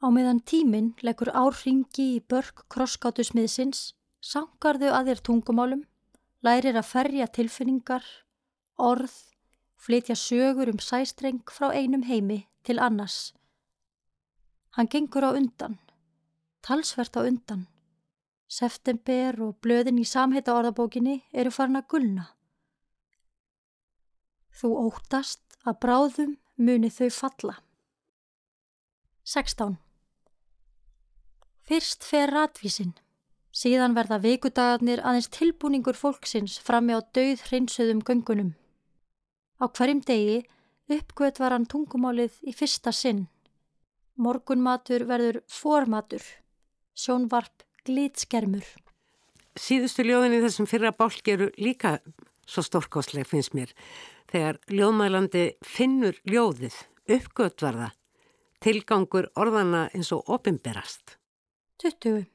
[0.03, 5.85] Á meðan tíminn leggur árringi í börk krosskátu smiðsins, sangarðu að þér tungumálum,
[6.43, 8.03] lærir að ferja tilfinningar,
[8.77, 9.13] orð,
[9.77, 13.33] flytja sögur um sæstreng frá einum heimi til annars.
[14.73, 15.77] Hann gengur á undan,
[16.61, 17.67] talsvert á undan.
[18.47, 22.25] September og blöðin í samheita orðabókinni eru farin að gulna.
[24.53, 27.55] Þú óttast að bráðum muni þau falla.
[29.23, 29.77] 16.
[31.63, 32.91] Fyrst fer ratvísinn,
[33.55, 38.51] síðan verða vikudagarnir aðeins tilbúningur fólksins frammi á dauð hreinsuðum göngunum.
[39.63, 40.41] Á hverjum degi
[40.91, 43.29] uppgöt var hann tungumálið í fyrsta sinn.
[44.19, 46.23] Morgunmatur verður formatur,
[46.99, 48.65] sjónvarp glitskermur.
[49.55, 51.99] Síðustu ljóðin í þessum fyrra bálk eru líka
[52.43, 53.71] svo stórkostleg finnst mér.
[54.27, 56.75] Þegar ljóðmælandi finnur ljóðið,
[57.07, 57.93] uppgötvarða,
[58.59, 61.15] tilgangur orðana eins og opimberast.
[61.79, 62.25] 20.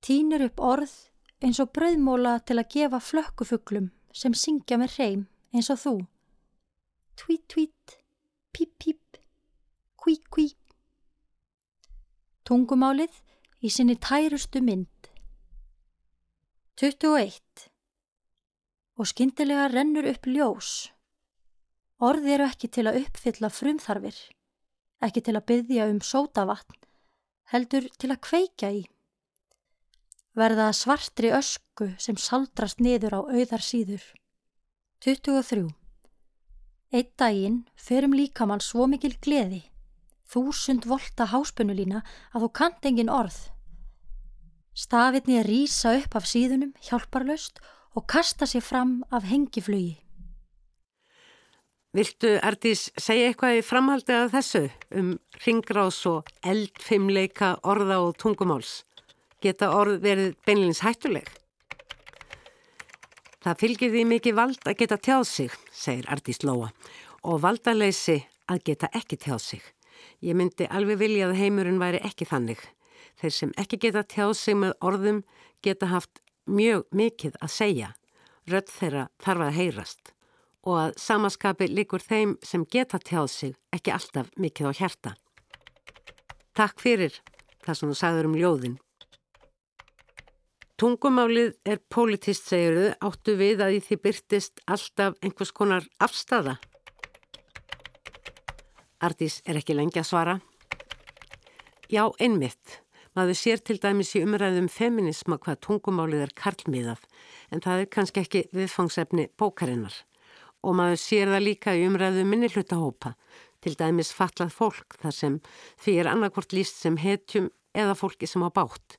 [0.00, 0.96] Tínur upp orð
[1.44, 5.94] eins og brauðmóla til að gefa flökkufuglum sem syngja með hreim eins og þú.
[7.16, 7.98] Tvít, tvít,
[8.52, 9.16] píp, píp,
[10.02, 10.46] kví, kví.
[12.44, 13.14] Tungumálið
[13.64, 15.08] í sinni tærustu mynd.
[16.80, 17.68] 21.
[18.98, 20.72] Og skyndilega rennur upp ljós.
[22.02, 24.18] Orð eru ekki til að uppfylla frumþarfir,
[25.06, 26.76] ekki til að byggja um sótavatn,
[27.54, 28.82] heldur til að kveika í.
[30.34, 34.02] Verða svartri ösku sem saldrast niður á auðar síður.
[35.06, 35.70] 23.
[36.94, 39.64] Eitt daginn ferum líkamann svo mikil gleði,
[40.30, 43.34] þúsund volta háspunulína að þú kant engin orð.
[44.78, 47.58] Stafirni rýsa upp af síðunum hjálparlaust
[47.98, 49.96] og kasta sér fram af hengiflugi.
[51.94, 58.84] Viltu, Ardís, segja eitthvað í framhaldi af þessu um ringgrás og eldfimleika orða og tungumáls?
[59.42, 61.26] Geta orð verið beinleins hættuleg?
[63.44, 66.70] Það fylgir því mikið vald að geta tjáð sig, segir Ardís Lóa,
[67.28, 69.66] og valdaleysi að geta ekki tjáð sig.
[70.24, 72.62] Ég myndi alveg vilja að heimurinn væri ekki þannig.
[73.20, 75.20] Þeir sem ekki geta tjáð sig með orðum
[75.60, 77.90] geta haft mjög mikið að segja.
[78.48, 80.14] Rödd þeirra þarf að heyrast
[80.64, 85.12] og að samaskapi likur þeim sem geta tjáð sig ekki alltaf mikið á hjarta.
[86.56, 87.20] Takk fyrir
[87.64, 88.78] það sem þú sagður um ljóðin.
[90.74, 96.56] Tungumálið er politist, segjuðu, áttu við að í því byrtist alltaf einhvers konar afstafa.
[98.98, 100.34] Ardís er ekki lengi að svara.
[101.86, 102.80] Já, einmitt.
[103.14, 107.06] Maður sér til dæmis í umræðum feminisma hvað tungumálið er karlmiðað,
[107.54, 109.94] en það er kannski ekki viðfangsefni bókarinnar.
[110.66, 113.14] Og maður sér það líka í umræðu minni hlutahópa,
[113.62, 115.38] til dæmis fallað fólk þar sem
[115.86, 118.98] því er annarkvort líst sem hetjum eða fólki sem á bátt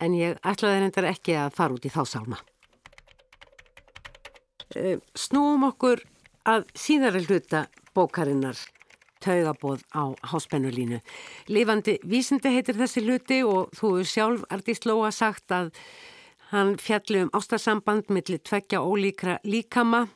[0.00, 2.40] en ég ætlaði reyndar ekki að fara út í þá sálma.
[5.16, 6.02] Snúum okkur
[6.48, 8.58] að síðari hluta bókarinnar
[9.24, 11.00] taugabóð á háspennulínu.
[11.50, 15.72] Lifandi vísindi heitir þessi hluti og þú sjálf Ardís Lóa sagt að
[16.52, 20.06] hann fjalli um ástarsamband millir tveggja ólíkra líkama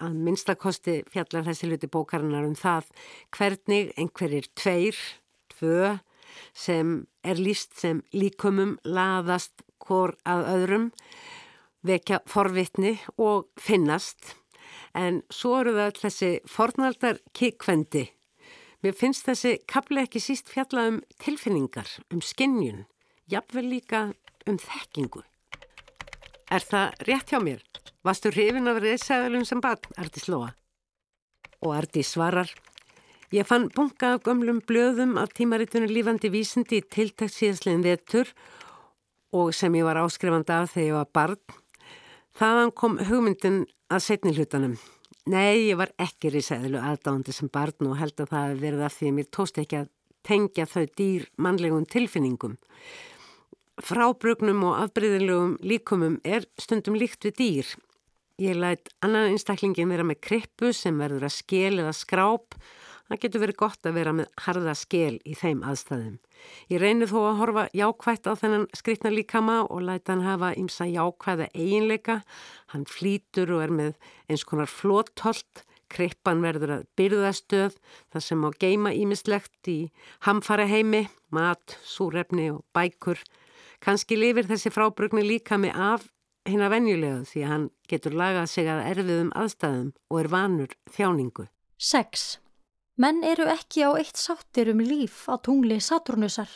[0.00, 2.88] að minnstakosti fjallar þessi hluti bókarinnar um það
[3.36, 4.96] hvernig einhverjir tveir,
[5.56, 5.96] tvö
[6.52, 10.86] sem er líst sem líkumum laðast hvor að öðrum,
[11.86, 14.36] vekja forvitni og finnast.
[14.94, 18.08] En svo eru það þessi fornaldar kikvendi.
[18.80, 22.86] Mér finnst þessi kapli ekki síst fjalla um tilfinningar, um skinnjun,
[23.28, 24.06] jafnvel líka
[24.48, 25.22] um þekkingu.
[26.50, 27.60] Er það rétt hjá mér?
[28.02, 30.54] Vastu hrifin af reyðsæðalum sem barn, Artís Lóa?
[31.60, 32.48] Og Artís svarar,
[33.30, 38.32] Ég fann bunga af gömlum blöðum af tímaritunum lífandi vísindi í tiltækt síðastlegin vetur
[39.30, 41.60] og sem ég var áskrifandi af þegar ég var barn.
[42.34, 44.74] Þaðan kom hugmyndin að setni hlutanum.
[45.30, 49.12] Nei, ég var ekki risaðilu aðdáðandi sem barn og held að það verið af því
[49.12, 49.92] að mér tóst ekki að
[50.26, 52.58] tengja þau dýr mannlegum tilfinningum.
[53.78, 57.72] Frábrugnum og afbreyðilegum líkumum er stundum líkt við dýr.
[58.42, 62.58] Ég læt annan einstaklingin vera með krippu sem verður að skil eða skráp
[63.10, 66.18] Það getur verið gott að vera með harða skil í þeim aðstæðum.
[66.70, 70.84] Ég reynir þó að horfa jákvætt á þennan skrifna líkama og læta hann hafa ymsa
[70.86, 72.20] jákvæða eiginleika.
[72.70, 77.74] Hann flýtur og er með eins konar flótholt, krippan verður að byrðastöð,
[78.14, 79.78] það sem á geima ímislegt í
[80.28, 83.18] hamfara heimi, mat, súrefni og bækur.
[83.82, 86.06] Kanski lifir þessi frábrugni líkami af
[86.46, 90.78] hinn að venjulegu því að hann getur lagað sig að erfiðum aðstæðum og er vanur
[90.94, 91.48] þjáningu.
[91.80, 92.38] 6.
[93.00, 96.50] Menn eru ekki á eitt sáttir um líf á tungli Saturnusar.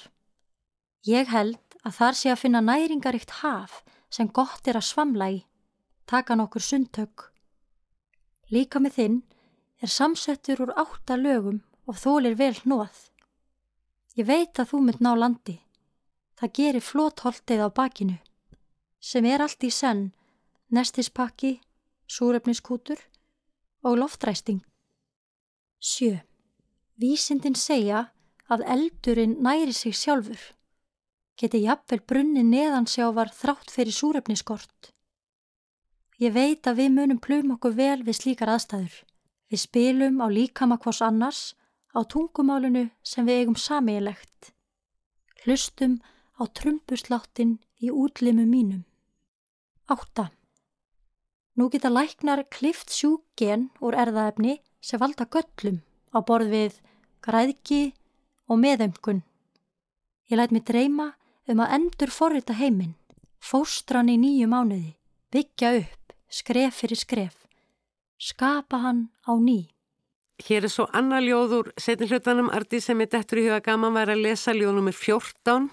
[1.09, 3.79] Ég held að þar sé að finna næringaríkt haf
[4.13, 5.39] sem gott er að svamla í,
[6.05, 7.31] taka nokkur sundtök.
[8.53, 9.17] Líka með þinn
[9.81, 12.93] er samsettur úr átta lögum og þólir vel hnóð.
[14.21, 15.57] Ég veit að þú mynd ná landi.
[16.37, 18.19] Það gerir flótholtið á bakinu,
[19.01, 20.11] sem er allt í senn,
[20.69, 21.57] nestispakki,
[22.05, 23.01] súrefniskútur
[23.81, 24.61] og loftræsting.
[25.81, 26.21] Sjö.
[26.95, 28.13] Vísindin segja
[28.47, 30.39] að eldurinn næri sig sjálfur.
[31.35, 34.93] Geti jafnvel brunni neðansjávar þrátt fyrir súrefniskort.
[36.23, 38.95] Ég veit að við munum plum okkur vel við slíkar aðstæður.
[39.51, 41.41] Við spilum á líkama hvors annars
[41.91, 44.53] á tungumálunu sem við eigum samílegt.
[45.43, 45.99] Hlustum
[46.39, 48.85] á trumbusláttin í útlimu mínum.
[49.91, 50.31] Átta.
[51.59, 55.83] Nú geta læknar klift sjúkgen úr erðaefni sem valda göllum
[56.15, 56.81] á borð við
[57.25, 57.93] græðki
[58.49, 59.23] og meðömkun.
[60.31, 61.13] Ég læt mig dreyma
[61.51, 62.95] um að endur forrita heiminn,
[63.43, 64.95] fóstran í nýju mánuði,
[65.35, 67.37] byggja upp, skref fyrir skref,
[68.17, 69.75] skapa hann á ný.
[70.43, 74.11] Hér er svo annar ljóður setin hlutanum Ardi sem er dettur í huga gaman var
[74.11, 75.69] að lesa ljóðnumir 14.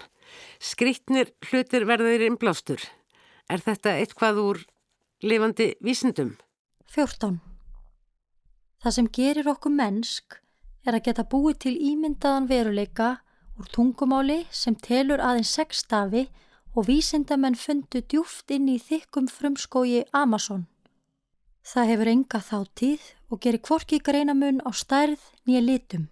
[0.62, 2.80] Skrittnir hlutir verðir innblástur.
[3.50, 4.62] Er þetta eitthvað úr
[5.26, 6.36] lifandi vísindum?
[6.94, 7.51] 14.
[8.82, 10.40] Það sem gerir okkur mennsk
[10.82, 13.10] er að geta búið til ímyndaðan veruleika
[13.54, 16.24] úr tungumáli sem telur aðeins sex stafi
[16.74, 20.66] og vísindamenn fundu djúft inn í þykkum frumskógi Amazon.
[21.62, 26.08] Það hefur enga þáttíð og gerir kvorki greinamun á stærð nýja litum.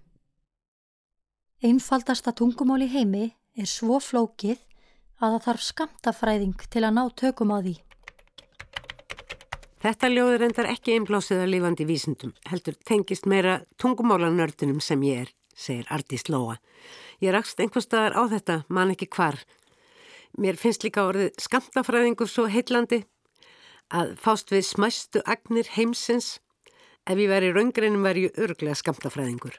[1.61, 4.62] Einfaldasta tungumál í heimi er svo flókið
[5.18, 7.74] að það þarf skamtafræðing til að ná tökum á því.
[9.81, 15.31] Þetta ljóður endar ekki einblásið að lifandi vísindum, heldur tengist meira tungumálanördunum sem ég er,
[15.57, 16.59] segir Artís Lóa.
[17.25, 19.40] Ég rakst einhver staðar á þetta, man ekki hvar.
[20.37, 23.07] Mér finnst líka orðið skamtafræðingur svo heillandi
[23.88, 26.37] að fást við smæstu agnir heimsins.
[27.09, 29.57] Ef ég væri raungreinum væri ég örglega skamtafræðingur.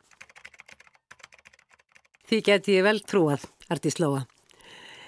[2.30, 4.28] Því geti ég vel trúað, Artís Lóa.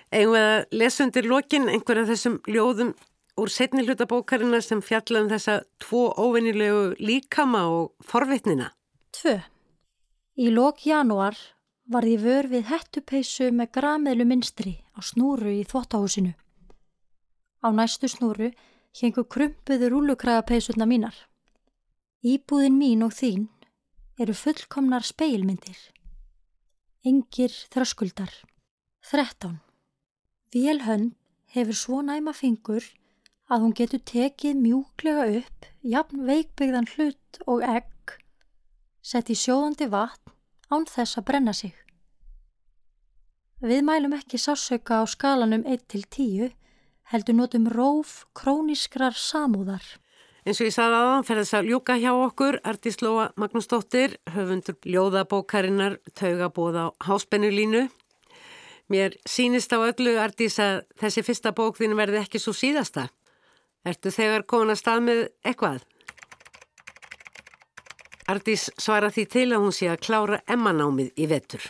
[0.10, 2.96] Eigum við að lesa undir lokin einhverja þessum ljóðum
[3.40, 8.70] úr setni hlutabókarina sem fjalla um þessa tvo óvinnilegu líkama og forvitnina?
[9.14, 9.40] Tvö.
[10.38, 11.38] Í lok janúar
[11.90, 16.34] var því vör við hettupeisu með grameðlu minstri á snúru í þvóttahúsinu.
[17.64, 18.52] Á næstu snúru
[19.02, 21.16] hengu krumpuðu rúlukræðapeisurna mínar.
[22.24, 23.50] Íbúðin mín og þín
[24.22, 25.78] eru fullkomnar speilmyndir.
[27.04, 28.32] Engir þröskuldar.
[29.10, 29.58] 13.
[30.54, 31.18] Vélhönd
[31.52, 32.86] hefur svo næma fingur
[33.54, 38.18] að hún getur tekið mjúklega upp jafn veikbyggðan hlut og egg,
[39.06, 40.34] sett í sjóðandi vatn
[40.74, 41.74] án þess að brenna sig.
[43.64, 46.50] Við mælum ekki sásauka á skalanum 1 til 10,
[47.14, 49.86] heldur notum róf króniskrar samúðar.
[50.44, 54.76] Eins og ég sagði aðan fer þess að ljúka hjá okkur, Artís Lóa Magnúsdóttir, höfundur
[54.84, 57.86] ljóðabókarinnar, taugabóð á háspennulínu.
[58.92, 63.08] Mér sínist á öllu, Artís, að þessi fyrsta bók þín verði ekki svo síðasta.
[63.84, 65.82] Ertu þegar komin að stað með eitthvað?
[68.32, 71.66] Artís svara því til að hún sé að klára emmanámið í vetur.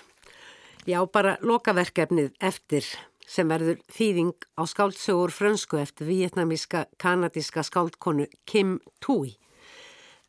[0.86, 2.86] Já, bara lokaverkefnið eftir
[3.26, 9.34] sem verður þýðing á skáldsögur frönsku eftir vietnamíska kanadíska skáldkonu Kim Tui.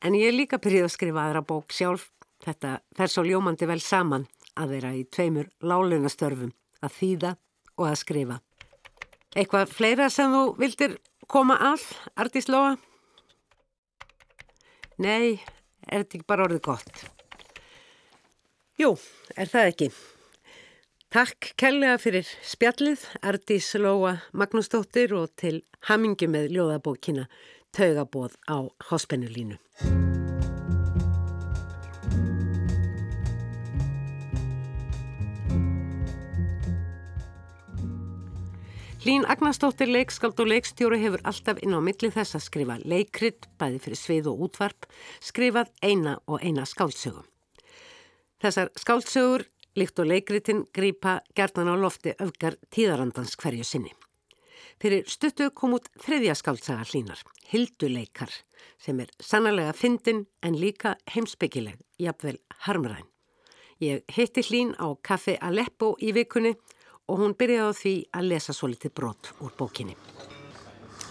[0.00, 2.08] En ég er líka byrjuð að skrifa aðra bók sjálf.
[2.44, 4.26] Þetta fer svo ljómandi vel saman
[4.60, 6.52] að vera í tveimur lálunastörfum
[6.84, 7.36] að þýða
[7.76, 8.40] og að skrifa.
[9.34, 11.82] Eitthvað fleira sem þú vildir koma all,
[12.16, 12.74] Artís Lóa?
[14.98, 15.40] Nei,
[15.90, 17.04] er þetta ekki bara orðið gott?
[18.78, 18.94] Jú,
[19.36, 19.90] er það ekki.
[21.14, 25.60] Takk kellega fyrir spjallið, Artís Lóa Magnúsdóttir og til
[25.90, 27.28] hamingi með ljóðabókina
[27.74, 29.60] Taugabóð á Háspennulínu.
[39.04, 43.80] Hlín Agnarsdóttir leikskald og leikstjóri hefur alltaf inn á milli þess að skrifa leikrit, bæði
[43.84, 44.86] fyrir svið og útvarp,
[45.20, 47.26] skrifað eina og eina skáldsögum.
[48.40, 49.44] Þessar skáldsögur,
[49.76, 53.92] líkt og leikritin, grýpa gertan á lofti öfgar tíðarandans hverju sinni.
[54.80, 57.20] Fyrir stuttu kom út þriðja skáldsaga hlínar,
[57.52, 58.32] Hilduleikar,
[58.80, 63.04] sem er sannlega fyndin en líka heimsbyggileg, jafnvel harmræn.
[63.84, 66.54] Ég hitti hlín á Kaffi Aleppo í vikunni
[67.04, 69.96] og hún byrjaði á því að lesa svo litið brot úr bókinni.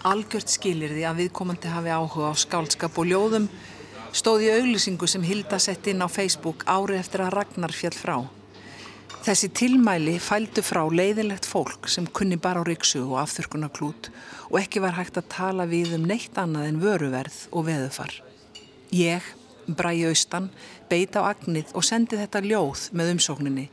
[0.04, 3.46] Algjört skilir því að viðkomandi hafi áhuga á skálskap og ljóðum
[4.14, 8.16] stóði auglýsingu sem Hilda sett inn á Facebook ári eftir að Ragnar fjall frá.
[9.24, 14.10] Þessi tilmæli fældu frá leiðilegt fólk sem kunni bara á riksu og afþurkunarklút
[14.50, 18.12] og ekki var hægt að tala við um neitt annað en vöruverð og veðufar.
[18.92, 19.24] Ég,
[19.64, 20.50] Bræi Austan,
[20.90, 23.70] beit á agnið og sendi þetta ljóð með umsókninni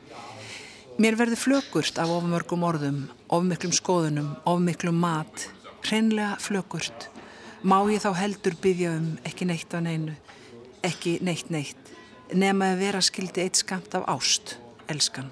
[1.00, 2.98] Mér verður flökurt af ofmörgum orðum,
[3.32, 5.46] ofmiklum skoðunum, ofmiklum mat,
[5.86, 7.08] hreinlega flökurt.
[7.64, 10.18] Má ég þá heldur byggja um ekki neitt af neinu,
[10.84, 11.94] ekki neitt neitt,
[12.34, 14.58] nema að vera skildi eitt skamt af ást,
[14.92, 15.32] elskan.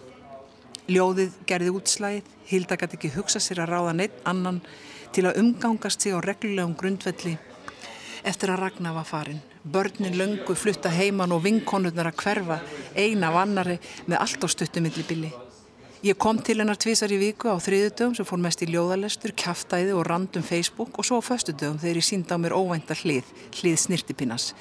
[0.88, 4.62] Ljóðið gerði útslæðið, Hilda gæti ekki hugsa sér að ráða neitt annan
[5.14, 7.36] til að umgangast sig á reglulegum grundvelli
[8.24, 9.44] eftir að Ragnar var farin.
[9.64, 12.60] Börnin löngu flutta heiman og vinkonurnar að hverfa
[12.96, 15.32] eina vannari með allt á stuttumillibili.
[16.00, 19.92] Ég kom til hennar tvísar í viku á þriðudögum sem fór mest í ljóðalestur, kæftæði
[19.92, 23.28] og randum Facebook og svo á föstudögum þegar ég sínda á mér óvænta hlið,
[23.60, 24.54] hlið snirtipinnas.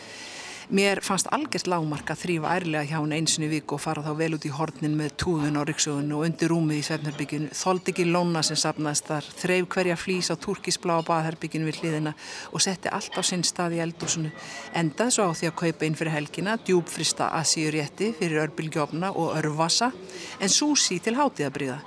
[0.70, 4.34] Mér fannst algjört lágmark að þrýfa ærlega hjá hún einsinni viku og fara þá vel
[4.36, 8.42] út í hornin með túðun á riksugun og undir rúmið í svefnherbygginu, þóldi ekki lóna
[8.44, 12.12] sem sapnaðist þar, þreif hverja flýs á turkisblá baðherbygginu við hliðina
[12.52, 14.28] og setti allt á sinn stað í eldúsinu.
[14.76, 19.88] Endað svo á því að kaupa inn fyrir helgina, djúbfrista assíurétti fyrir örbylgjófna og örvasa,
[20.36, 21.78] en súsi til hátíðabriða.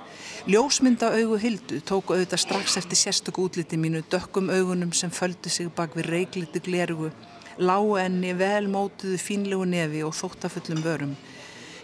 [0.50, 5.70] Ljósmynda augu hildu tóku auðvitað strax eftir sérstöku útliti mínu dökkum augunum sem földu sig
[5.70, 7.12] bak við reikliti glerugu
[7.58, 11.14] lágu enni vel mótuðu fínlegu nefi og þóttafullum vörum.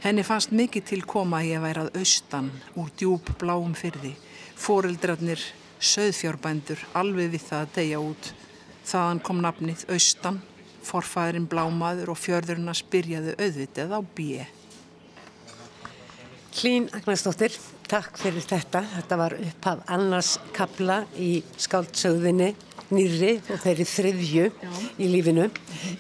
[0.03, 4.13] Henni fannst mikið til koma að ég væri að austan úr djúb bláum fyrði.
[4.59, 5.43] Fóreldrarnir,
[5.79, 8.31] söðfjárbændur, alveg við það að deyja út.
[8.89, 10.39] Þaðan kom nafnið austan,
[10.87, 14.47] forfæðurinn blámaður og fjörðurinn að spyrjaðu auðvitað á bíi.
[16.59, 17.55] Hlín Agnarsdóttir,
[17.91, 18.83] takk fyrir þetta.
[18.97, 22.55] Þetta var upphaf annars kabla í skáldsögðinni
[22.95, 24.71] nýri og þeirri þriðju Já.
[24.99, 25.49] í lífinu,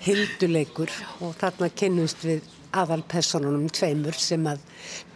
[0.05, 0.93] hilduleikur
[1.25, 2.47] og þarna kynnumst við
[2.79, 4.61] aðal personunum tveimur sem að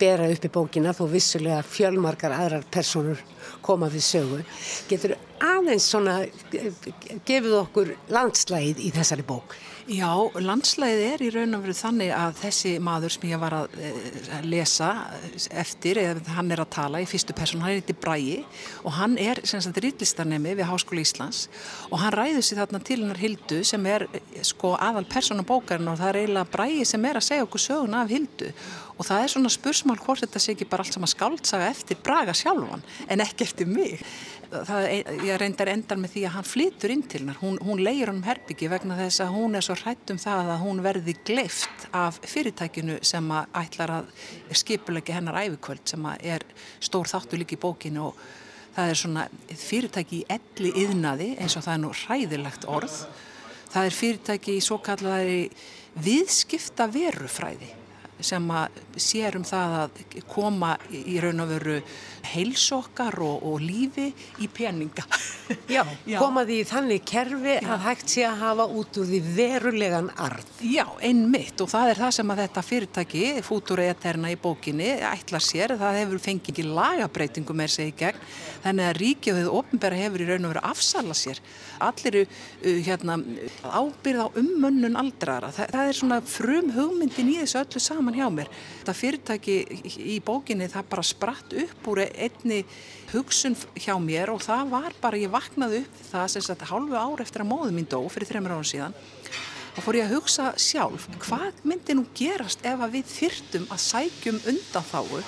[0.01, 3.21] bera upp í bókina þó vissulega fjölmarkar aðrar personur
[3.65, 4.41] koma við sögu.
[4.89, 6.23] Getur aðeins svona
[7.29, 9.57] gefið okkur landslægið í þessari bók?
[9.91, 13.73] Já, landslæðið er í raun og veru þannig að þessi maður sem ég var að
[13.83, 14.91] eh, lesa
[15.59, 18.37] eftir, eða hann er að tala í fyrstu person, hann er eitthvað bræi
[18.87, 21.49] og hann er sem sagt rillistarnemi við Háskóla Íslands
[21.91, 24.07] og hann ræður sér þarna til hennar Hildu sem er
[24.47, 27.99] sko aðal persónu bókarinn og það er eiginlega bræi sem er að segja okkur sögun
[27.99, 28.53] af Hildu
[29.03, 32.37] og það er svona spursmál hvort þetta sé ekki bara allt saman skáltsaga eftir Braga
[32.37, 33.99] sjálfan en ekki eftir mig
[34.53, 34.87] það,
[35.27, 38.27] ég reyndar endar með því að hann flytur inn til hennar, hún, hún leir honum
[38.27, 42.21] herbyggi vegna þess að hún er svo hrætt um það að hún verði gleift af
[42.29, 44.13] fyrirtækinu sem að ætlar að
[44.63, 46.47] skipulegja hennar æfikvöld sem að er
[46.81, 48.25] stór þáttu líka í bókinu og
[48.77, 49.27] það er svona
[49.65, 52.99] fyrirtæki í elli yðnaði eins og það er nú hræðilegt orð.
[53.73, 55.45] Það er fyrirtæki í svo kallari
[56.03, 57.79] viðskipta verufræði
[58.23, 61.79] sem að sér um það að koma í raun og veru
[62.33, 64.09] heilsokkar og, og lífi
[64.43, 65.05] í peninga.
[65.71, 66.19] Já, Já.
[66.21, 67.67] koma því í þannig kerfi Já.
[67.75, 70.53] að hægt sé að hafa út úr því verulegan arð.
[70.63, 75.45] Já, einmitt og það er það sem að þetta fyrirtæki, Futura Eterna í bókinni, ætlar
[75.45, 78.23] sér, það hefur fengið ekki lagabreitingu með sig í gegn,
[78.65, 81.41] þannig að ríkja og þau ofnbæra hefur í raun og veru afsala sér.
[81.83, 83.19] Allir uh, hérna,
[83.67, 88.27] ábyrð á ummönnun aldrara, það, það er svona frum hugmyndin í þessu öllu saman hjá
[88.33, 88.51] mér.
[88.83, 89.57] Þetta fyrirtæki
[90.15, 92.63] í bókinni það bara spratt upp úr einni
[93.13, 97.25] hugsun hjá mér og það var bara, ég vaknaði upp það sem sagt hálfu ár
[97.25, 98.97] eftir að móðu mín dó fyrir þreymur ára síðan
[99.73, 103.83] þá fór ég að hugsa sjálf hvað myndi nú gerast ef að við þyrtum að
[103.87, 105.23] sækjum undan þáu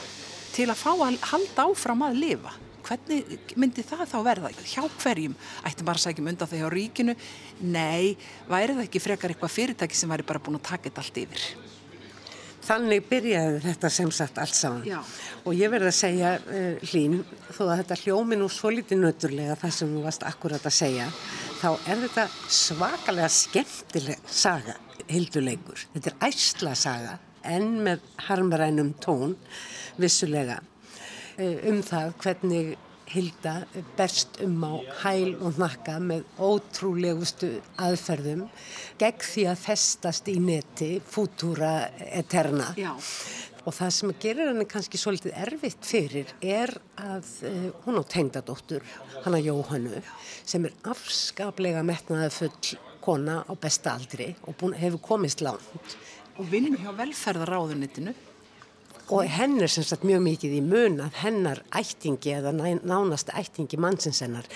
[0.54, 2.52] til að fá að halda áfram að lifa?
[2.84, 4.50] Hvernig myndi það þá verða?
[4.68, 7.14] Hjá hverjum, ættum bara að sækjum undan það hjá ríkinu?
[7.64, 8.14] Nei,
[8.50, 11.46] væri það ekki frekar eitthvað fyrirtæki sem væri bara búin að taka þetta allt yfir
[12.64, 14.98] Þannig byrjaði þetta sem sagt allt saman Já.
[15.44, 17.18] og ég verði að segja uh, hlín
[17.50, 21.08] þó að þetta hljómi nú svo litið nöturlega það sem þú varst akkurat að segja
[21.60, 22.26] þá er þetta
[22.60, 24.78] svakalega skemmtileg saga,
[25.10, 29.36] hilduleikur þetta er æsla saga en með harmarænum tón
[30.00, 32.74] vissulega uh, um það hvernig
[33.14, 33.54] Hilda
[33.96, 38.48] berst um á hæl og nakka með ótrúlegustu aðferðum
[38.98, 41.74] gegn því að festast í neti Futura
[42.10, 42.72] Eterna.
[42.78, 42.94] Já.
[43.64, 48.84] og það sem gerir henni kannski svolítið erfitt fyrir er að uh, hún á tengdadóttur
[49.24, 50.02] hanna Jóhannu
[50.44, 55.96] sem er afskaplega metnaði full kona á besta aldri og búin, hefur komist langt.
[56.36, 58.12] Og vinnur hjá velferðaráðunitinu
[59.12, 63.76] og henn er sem sagt mjög mikið í mun að hennar ættingi eða nánast ættingi
[63.80, 64.48] mannsins hennar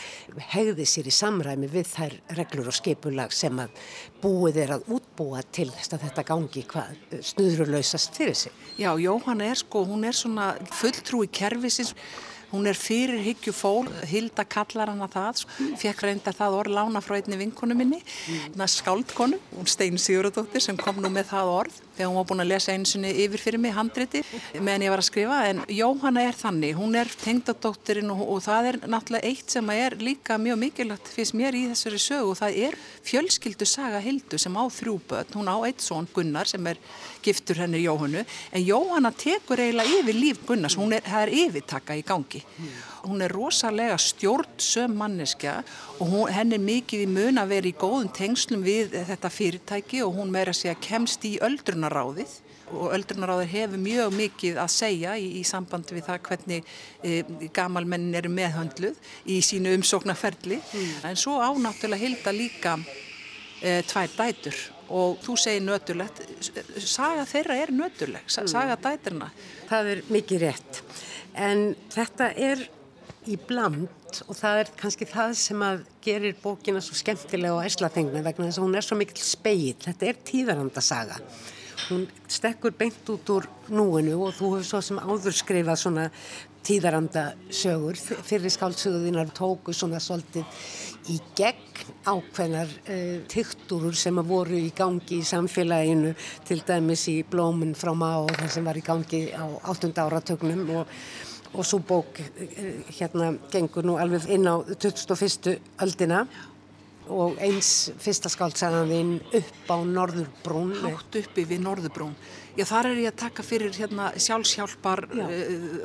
[0.55, 3.75] hegði sér í samræmi við þær reglur og skipulag sem að
[4.23, 8.57] búið er að útbúa til þess að þetta gangi hvað snuðrulausast fyrir sig.
[8.81, 11.95] Já, Jóhanna er sko, hún er svona fulltrúi kervisins
[12.53, 15.45] Hún er fyrir hyggju fól, Hilda kallar hana það,
[15.81, 18.65] fekk reynda það orð lána frá einni vinkonu minni, mm.
[18.73, 22.51] skáldkonu, hún Stein Sigurðardóttir sem kom nú með það orð þegar hún var búin að
[22.53, 24.23] lesa einsunni yfir fyrir mig handriti
[24.55, 25.39] meðan ég var að skrifa.
[25.51, 29.99] En Jóhanna er þannig, hún er tengdadóttirinn og, og það er náttúrulega eitt sem er
[29.99, 32.33] líka mjög mikilvægt fyrst mér í þessari sögu.
[32.33, 32.79] Og það er
[33.09, 36.79] fjölskyldu saga Hildu sem á þrjú börn, hún á eitt són Gunnar sem er
[37.25, 41.99] giftur henni Jóhannu en Jóhanna tekur eiginlega yfir líf Gunnars, hún er, það er yfirtaka
[41.99, 42.38] í gangi
[43.05, 45.61] hún er rosalega stjórnsöm manneskja
[45.99, 50.03] og hún, henn er mikið í mun að vera í góðum tengslum við þetta fyrirtæki
[50.07, 55.15] og hún meira sig að kemst í öldrunaráðið og öldrunaráðir hefur mjög mikið að segja
[55.19, 56.73] í, í sambandi við það hvernig
[57.03, 57.21] e,
[57.55, 58.99] gamalmennin eru meðhöndluð
[59.33, 61.07] í sínu umsóknarferli mm.
[61.09, 62.77] en svo ánáttúrulega hilda líka
[63.63, 64.59] e, tvær dætur
[64.89, 66.23] og þú segir nöturlegt
[66.81, 68.51] saga þeirra er nöturleg, mm.
[68.51, 69.33] saga dæturna
[69.69, 70.79] Það er mikið rétt
[71.39, 72.65] en þetta er
[73.29, 73.89] í bland
[74.27, 78.61] og það er kannski það sem að gerir bókina svo skemmtilega og æslaþengna vegna þess
[78.61, 79.77] að hún er svo mikil speil.
[79.85, 81.19] Þetta er tíðarandasaga.
[81.89, 86.07] Hún stekkur beint út úr núinu og þú hefur svo sem áður skrifað svona
[86.67, 90.45] tíðarandasögur fyrir skálsöguðinar tóku svona svolítið
[91.09, 96.13] í gegn ákveðnar uh, eh, tykturur sem að voru í gangi í samfélaginu
[96.49, 99.93] til dæmis í blómun frá má og það sem var í gangi á 8.
[100.05, 100.95] áratögnum og
[101.53, 105.59] og svo bók eh, hérna gengur nú alveg inn á 2001.
[105.81, 106.27] öldina
[107.13, 112.15] og eins fyrsta skáltsagan þín upp á Norðurbrún Hátt uppi við Norðurbrún
[112.59, 115.33] Já þar er ég að taka fyrir hérna sjálfshjálpar uh,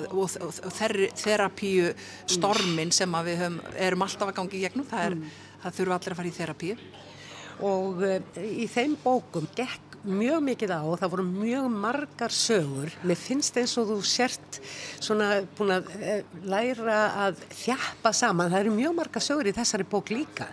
[0.10, 0.74] og, og, og
[1.22, 1.92] þerapíu
[2.26, 2.96] stormin mm.
[2.98, 5.42] sem við höfum, erum alltaf að gangi í gegnum það, er, mm.
[5.66, 6.78] það þurfa allir að fara í þerapíu
[7.70, 12.92] og uh, í þeim bókum gekk mjög mikið á og það voru mjög margar sögur.
[13.08, 14.60] Mér finnst eins og þú sért
[15.00, 18.52] svona búin að eh, læra að þjappa saman.
[18.52, 20.50] Það eru mjög margar sögur í þessari bók líka.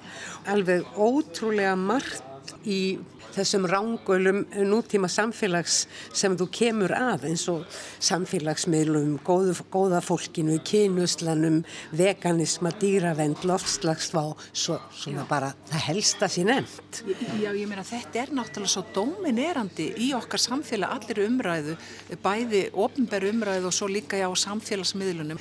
[0.51, 2.30] Alveg ótrúlega margt
[2.65, 2.99] í
[3.35, 5.85] þessum rángölum nútíma samfélags
[6.17, 7.63] sem þú kemur að eins og
[8.03, 11.61] samfélagsmiðlum, góðu, góða fólkinu, kynuslanum,
[11.97, 17.03] veganisma, dýravend, loftslagsvá, svo, svona bara það helsta sér nefnt.
[17.41, 21.79] Já, ég meina þetta er náttúrulega svo dominerandi í okkar samfélag, allir umræðu,
[22.25, 25.39] bæði ofnbæru umræðu og svo líka já samfélagsmiðlunum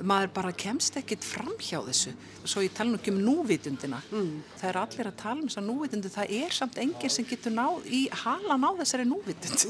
[0.00, 2.12] maður bara kemst ekkit fram hjá þessu.
[2.44, 4.00] Svo ég tala nú ekki um núvitundina.
[4.10, 4.42] Mm.
[4.58, 6.12] það er allir að tala um þess að núvitundu.
[6.12, 9.66] Það er samt enginn sem getur náð í halan á þessari núvitund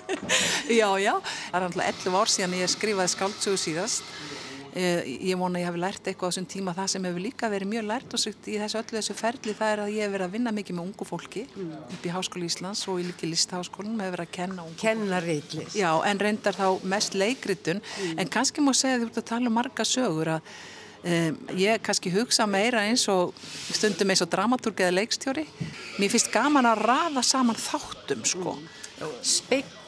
[0.80, 1.14] já já.
[1.50, 4.14] Það er alltaf 11 ár síðan ég skrifaði skáldsögu síðast
[4.74, 6.74] ég vona að ég hef lært eitthvað á þessum tíma.
[6.76, 9.72] Það sem hefur líka verið mjög lært og sökt í þessu öllu þessu ferli það
[9.72, 11.70] er að ég hef verið að vinna mikið með ungu fólki mm.
[11.96, 15.78] upp í Háskóli Íslands og í líki listháskólum hef verið að kenna ungu kenna reyðlist
[15.78, 17.80] já en reyndar þá mest leikritun.
[17.82, 18.20] Mm.
[18.22, 20.52] en kannski má segja þú ert að tala um marga sögur að
[21.02, 25.48] um, ég kannski hugsa meira eins og stundum eins og dramaturg eða leikstjóri.
[25.98, 28.54] Mér finnst gaman að rafa saman þáttum sko.
[28.54, 28.78] Mm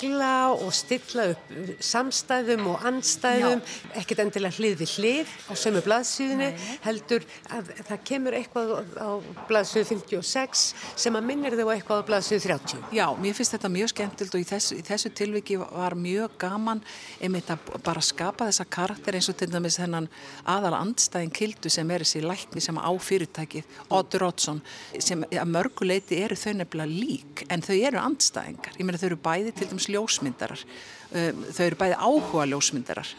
[0.03, 1.51] spekla og stilla upp
[1.83, 4.01] samstæðum og anstæðum Já.
[4.01, 6.49] ekkert endilega hlið við hlið á sömu blaðsíðinni
[6.83, 9.11] heldur að það kemur eitthvað á
[9.47, 10.65] blaðsíðu 56
[10.97, 14.43] sem að minnir þau eitthvað á blaðsíðu 30 Já, mér finnst þetta mjög skemmtild og
[14.43, 16.83] í þessu, í þessu tilviki var mjög gaman
[17.23, 20.11] einmitt að bara skapa þessa karakter eins og til dæmis þennan
[20.51, 24.63] aðal andstæðin kildu sem er þessi lækni sem á fyrirtækið, Odd Rótsson
[24.99, 29.23] sem að mörguleiti eru þau nefnilega lík en þau eru andstæðingar, ég meina þau eru
[29.23, 30.65] bæði til dæmis ljósmyndarar.
[31.13, 33.15] Um, þau eru bæði áhuga ljósmyndarar.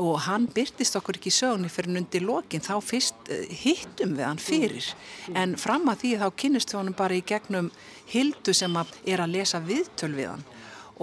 [0.00, 4.28] Og hann byrtist okkur ekki í sögni fyrir undir lokin, þá fyrst uh, hittum við
[4.28, 4.90] hann fyrir.
[5.28, 5.38] Mm.
[5.42, 7.70] en fram að því þá kynist við honum bara í gegnum
[8.12, 10.46] hildu sem að er að lesa viðtöl við hann.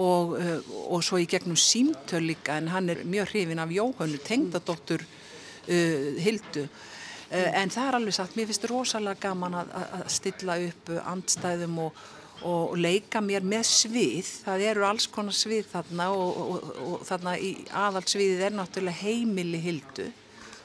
[0.02, 4.22] Og, uh, og svo í gegnum símtöl líka en hann er mjög hrifin af Jóhannu,
[4.24, 6.66] tengdadóttur uh, hildu.
[7.32, 12.02] En það er alveg sagt, mér finnst rosalega gaman að, að stilla upp andstæðum og
[12.48, 17.36] og leika mér með svið, það eru alls konar svið þarna og, og, og þarna
[17.38, 17.52] í
[17.84, 20.08] aðalsviðið er náttúrulega heimili hildu.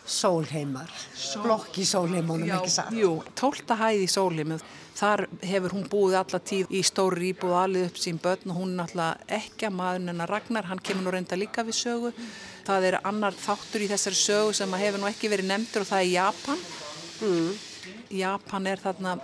[0.07, 1.41] Sólheimar, Sól...
[1.43, 2.93] blokk í sólheimunum, ekki satt?
[2.95, 4.61] Jú, tólta hæði í sólheimum,
[4.95, 8.71] þar hefur hún búið alla tíð í stóri íbúð alveg upp sín börn og hún
[8.71, 12.13] er náttúrulega ekki að maður en að Ragnar, hann kemur nú reynda líka við sögu.
[12.67, 16.05] Það er annar þáttur í þessari sögu sem hefur nú ekki verið nefndur og það
[16.05, 16.65] er Japan.
[17.19, 17.51] Mm.
[18.15, 19.17] Japan er þarna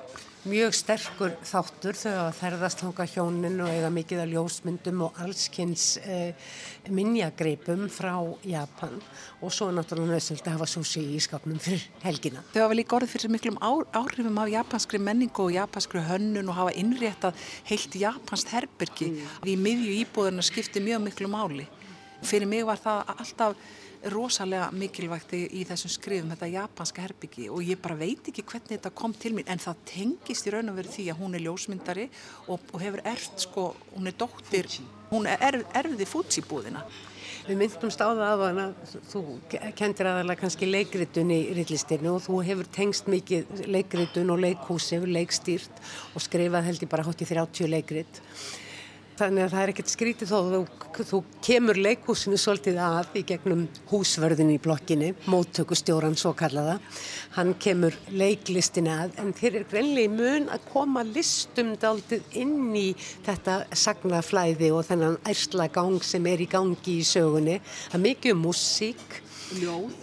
[0.44, 5.86] mjög sterkur þáttur þau að ferðast hanga hjónin og eiga mikið af ljósmyndum og allskynns
[6.04, 6.50] eh,
[6.92, 8.18] minnjagreipum frá
[8.48, 8.98] Japan
[9.40, 12.44] og svo náttúrulega nöðsöld að hafa sushi í skapnum fyrir helgina.
[12.52, 16.76] Þau hafa líka orðið fyrir miklum áhrifum af japanskri menningu og japanskri hönnun og hafa
[16.82, 19.32] innréttað heilt japansk herbergi mm.
[19.48, 21.70] í miðju íbúðuna skipti mjög miklu máli.
[22.24, 23.72] Fyrir mig var það alltaf
[24.12, 28.92] rosalega mikilvægt í, þessum skrifum, þetta japanska herbyggi og ég bara veit ekki hvernig þetta
[28.98, 32.10] kom til mín en það tengist í raun og verið því að hún er ljósmyndari
[32.48, 34.70] og, og hefur erft sko, hún er dóttir,
[35.12, 36.84] hún er erfði fútsibúðina.
[37.44, 38.66] Við myndumst á það að hana,
[39.12, 39.22] þú
[39.76, 45.12] kendir aðalega kannski leikritun í rillistinu og þú hefur tengst mikið leikritun og leikhús hefur
[45.12, 45.82] leikstýrt
[46.16, 48.22] og skrifað held ég bara hótt í 30 leikrit.
[49.14, 53.68] Þannig að það er ekkert skrítið þó þú, þú kemur leikhúsinu svolítið að í gegnum
[53.92, 56.80] húsverðin í blokkinni, móttökustjóran svo kallaða.
[57.36, 62.88] Hann kemur leiklistin að en þeir eru greinlega mun að koma listum daldið inn í
[63.28, 67.60] þetta sagnaflæði og þennan ærsla gang sem er í gangi í sögunni.
[67.92, 69.22] Það er mikið um músík.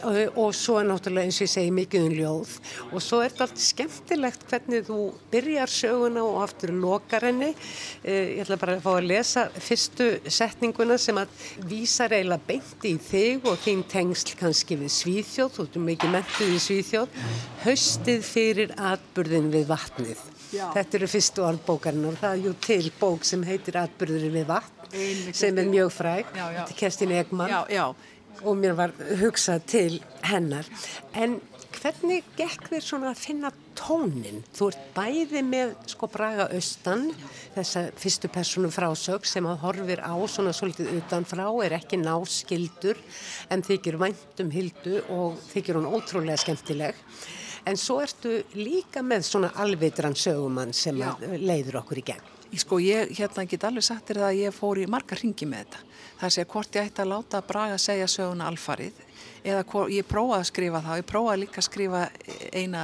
[0.06, 2.52] Og, og svo er náttúrulega eins og ég segi mikið um ljóð
[2.90, 4.98] og svo er þetta allt skemmtilegt hvernig þú
[5.32, 7.50] byrjar söguna og aftur lokar henni.
[8.04, 11.32] Eh, ég ætla bara að fá að lesa fyrstu setninguna sem að
[11.70, 16.52] vísar eiginlega beint í þig og þín tengsl kannski við Svíþjóð, þú ertum mikið mentið
[16.56, 17.22] í Svíþjóð,
[17.64, 20.28] haustið fyrir atburðin við vatnið.
[20.50, 20.66] Já.
[20.74, 24.80] Þetta eru fyrstu orðbókarinn og það er jú til bók sem heitir Atburðurinn við vatn
[24.90, 27.52] Einnig sem er mjög fræg, þetta er Kerstin Egman.
[27.52, 27.84] Já, já
[28.44, 30.68] og mér var hugsað til hennar.
[31.14, 31.38] En
[31.80, 34.42] hvernig gekk þér svona að finna tónin?
[34.56, 37.08] Þú ert bæði með sko Braga Östan,
[37.54, 43.00] þessa fyrstu personu frásög sem að horfir á svona svolítið utanfrá, er ekki náskildur
[43.50, 46.98] en þykir væntum hildu og þykir hún ótrúlega skemmtileg.
[47.68, 50.96] En svo ertu líka með svona alvitran sögumann sem
[51.40, 52.36] leiður okkur í gegn.
[52.58, 55.82] Sko ég hérna get alveg sagt þér að ég fór í marga ringi með þetta.
[56.20, 59.04] Það sé hvort ég ætti að láta Braga segja söguna alfarið
[59.46, 62.00] eða ég prófaði að skrifa það og ég prófaði líka að skrifa
[62.52, 62.82] eina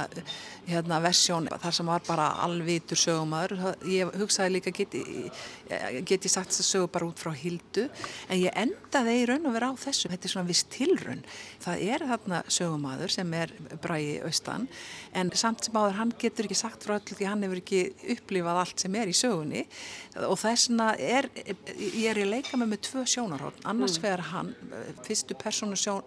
[0.67, 3.73] hérna, versjón þar sem var bara alvitur sögumæður.
[3.89, 5.03] Ég hugsaði líka geti,
[6.07, 7.87] geti sagt þess að sögu bara út frá hildu
[8.27, 10.11] en ég endaði í raun og vera á þessu.
[10.13, 11.23] Þetta er svona viss tilraun.
[11.63, 13.53] Það er þarna sögumæður sem er
[13.83, 14.67] Bragi Austan
[15.17, 17.83] en samt sem áður hann getur ekki sagt frá öllu því hann hefur ekki
[18.17, 19.65] upplifað allt sem er í sögunni
[20.27, 21.29] og þessna er,
[21.77, 23.59] ég er í leika með með tvö sjónarhórn.
[23.69, 24.03] Annars mm.
[24.03, 24.53] fer hann,
[25.05, 26.03] fyrstu persónu sjón,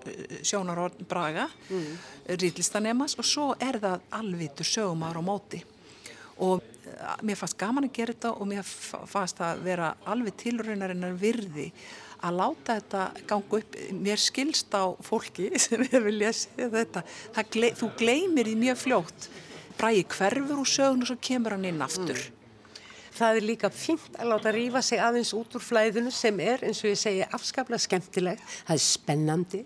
[0.46, 1.90] sjónarhórn Braga, mm.
[2.40, 4.06] rýtlistanemas og svo er það
[4.50, 5.62] alvitur sögumæður á móti.
[6.40, 6.60] Og
[7.22, 11.70] mér fannst gaman að gera þetta og mér fannst að vera alveg tilraunarinnar virði
[12.20, 13.78] að láta þetta ganga upp.
[13.92, 17.04] Mér skilst á fólki sem hefur lesið þetta.
[17.52, 19.30] Gley, þú gleymir í mjög fljótt.
[19.78, 22.18] Bræði hverfur úr sögun og svo kemur hann inn aftur.
[22.18, 22.39] mm.
[23.20, 26.80] Það er líka fint að láta rýfa sig aðeins út úr flæðinu sem er, eins
[26.80, 28.40] og ég segi, afskaplega skemmtileg.
[28.64, 29.60] Það er spennandi.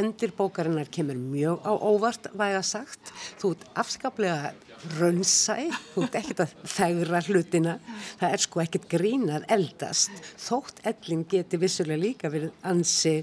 [0.00, 3.12] Endur bókarinnar kemur mjög á óvart, væga sagt.
[3.36, 4.54] Þú ert afskaplega
[4.96, 5.56] raunsæ,
[5.94, 7.74] þú ert ekkert að þegra hlutina,
[8.20, 13.14] það er sko ekkert grínað eldast, þótt ellin geti vissulega líka verið ansi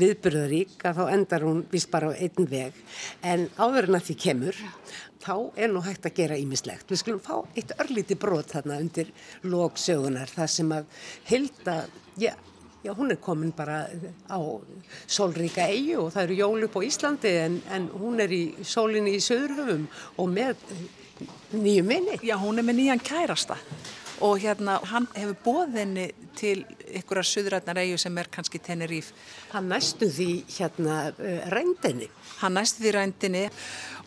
[0.00, 2.80] viðbyrðarík að þá endar hún vist bara á einn veg,
[3.22, 4.60] en en að því kemur,
[5.26, 6.88] þá er nú hægt að gera ímislegt.
[6.90, 9.10] Við skulum fá eitt örlíti brot þarna undir
[9.46, 10.92] lóksögunar, það sem að
[11.30, 11.80] hilda,
[12.20, 12.34] já,
[12.86, 13.88] Já, hún er komin bara
[14.30, 14.38] á
[15.10, 19.16] sólríka eigu og það eru jól upp á Íslandi en, en hún er í sólinni
[19.16, 19.88] í Söðurhöfum
[20.22, 20.60] og með
[21.50, 22.20] nýju minni.
[22.22, 23.56] Já, hún er með nýjan kærasta
[24.24, 26.06] og hérna hann hefur bóðinni
[26.36, 26.64] til
[26.98, 29.12] ykkurar söðrætnar eigu sem er kannski Teneríf.
[29.52, 32.08] Hann næstu því hérna uh, rændinni.
[32.40, 33.44] Hann næstu því rændinni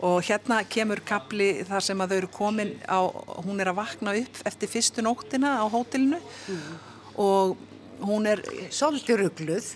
[0.05, 2.99] og hérna kemur kapli þar sem að þau eru komin á,
[3.45, 6.77] hún er að vakna upp eftir fyrstu nóttina á hótelinu mm.
[7.19, 7.57] og
[8.05, 8.41] hún er
[8.73, 9.67] svolítið ruggluð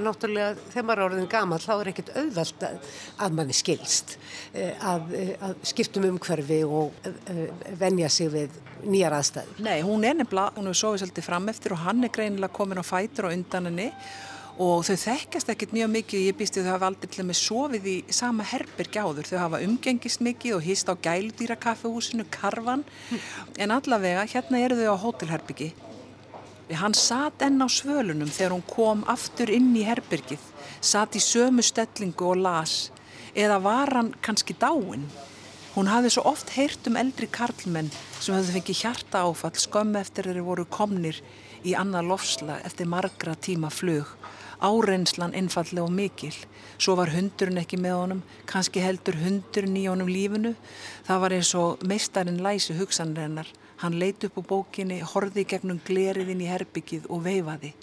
[0.00, 2.78] náttúrulega þegar maður er orðin gaman þá er ekkert auðvelt að,
[3.26, 4.16] að manni skilst
[4.52, 7.44] eh, að, eh, að skiptum umhverfi og eh,
[7.80, 8.56] venja sig við
[8.86, 12.14] nýjar aðstæði Nei, hún er nefnilega, hún hefur sofið svolítið fram eftir og hann er
[12.14, 13.92] greinilega komin á fætur og undan henni
[14.58, 17.36] og þau þekkast ekkert mjög mikið, ég býst því þau hafa aldrei til og með
[17.38, 22.82] sofið í sama herbergi áður, þau hafa umgengist mikið og hýst á gæludýrakaffehúsinu, karvan,
[23.54, 25.70] en allavega hérna eru þau á hótelherbyggi
[26.68, 30.42] Hann satt enn á svölunum þegar hún kom aftur inn í herbyrgið,
[30.84, 32.90] satt í sömu stellingu og las,
[33.32, 35.06] eða var hann kannski dáin?
[35.72, 37.88] Hún hafði svo oft heyrt um eldri karlmenn
[38.18, 41.22] sem höfðu fengið hjarta áfall skömmu eftir þeirri voru komnir
[41.64, 44.10] í annað lofslag eftir margra tíma flug.
[44.60, 46.34] Áreynslan einfallega og mikil.
[46.76, 50.52] Svo var hundurinn ekki með honum, kannski heldur hundurinn í honum lífinu.
[51.08, 53.48] Það var eins og meistarinn læsi hugsanrennar
[53.78, 57.74] Hann leiti upp á bókinni, horði gegnum gleriðin í herbyggið og veifaði.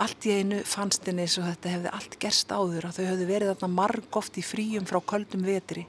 [0.00, 3.26] Allt í einu fannst henni eins og þetta hefði allt gerst áður að þau hefði
[3.28, 5.84] verið þarna marg oft í fríum frá köldum vetri.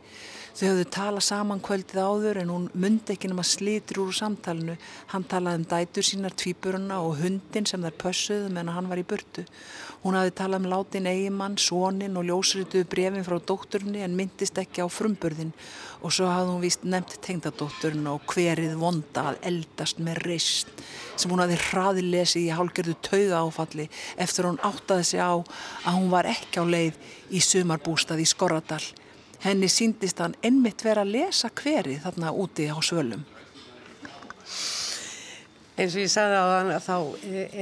[0.51, 4.75] Þau höfðu talað saman kvöldið áður en hún myndi ekki nema slitur úr samtalenu.
[5.13, 8.99] Hann talaði um dætur sínar, tvíburuna og hundin sem þær pössuðu menn að hann var
[8.99, 9.45] í burtu.
[10.03, 14.83] Hún hafði talað um látin eigimann, sónin og ljósrituðu brefin frá dótturni en myndist ekki
[14.83, 15.53] á frumburðin
[16.01, 20.71] og svo hafði hún vist nefnt tengdadótturinn og hverið vonda að eldast með reist
[21.15, 23.87] sem hún hafði hraðilesi í hálgerðu tauga áfalli
[24.17, 26.97] eftir hún áttaði sig á að hún var ekki á leið
[27.31, 28.83] í sumarbústað í Skorradal.
[29.41, 33.23] Henni síndist hann einmitt vera að lesa hverið þarna úti á svölum.
[35.81, 36.97] Eins og ég sagði á þann að þá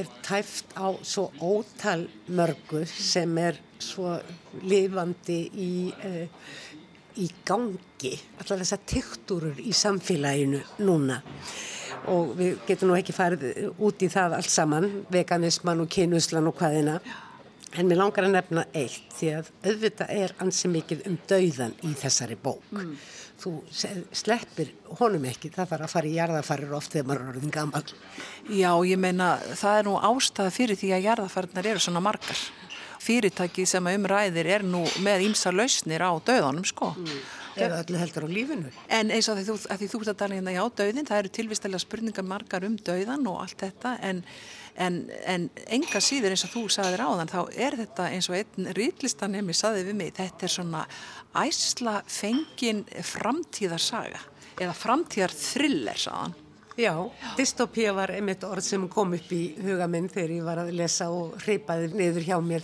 [0.01, 4.17] er tæft á svo ótal mörgu sem er svo
[4.65, 6.25] lifandi í, uh,
[7.15, 11.21] í gangi, allar þessar tiktúrur í samfélaginu núna
[12.09, 16.59] og við getum nú ekki farið út í það allt saman, veganisman og kynuslan og
[16.59, 16.99] hvaðina,
[17.77, 21.95] en mér langar að nefna eitt því að auðvitað er ansi mikið um dauðan í
[21.99, 22.63] þessari bók.
[22.73, 22.95] Mm
[23.39, 23.53] þú
[24.15, 27.83] sleppir honum ekki, það þarf að fara í jarðafarir oft þegar maður er orðin gammal.
[28.51, 32.41] Já, ég meina það er nú ástæða fyrir því að jarðafarirnar eru svona margar.
[32.99, 36.91] Fyrirtæki sem umræðir er nú með ímsa lausnir á döðanum sko.
[36.99, 37.21] Mm.
[37.59, 38.71] Eða öllu heldur á lífinu.
[38.91, 42.27] En eins og því þú, ert að tala hérna, já, döðin, það eru tilvistalega spurningar
[42.27, 44.21] margar um döðan og allt þetta en
[44.79, 48.37] En, en enga síður eins og þú sagðir á þann þá er þetta eins og
[48.39, 50.83] einn rýtlistanemi saði við mig, þetta er svona
[51.35, 54.21] æsla fengin framtíðarsaga
[54.59, 56.37] eða framtíðar thriller saðan.
[56.79, 56.93] Já,
[57.35, 61.09] dystopía var einmitt orð sem kom upp í huga minn þegar ég var að lesa
[61.11, 62.63] og hreipaði niður hjá mér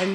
[0.00, 0.14] en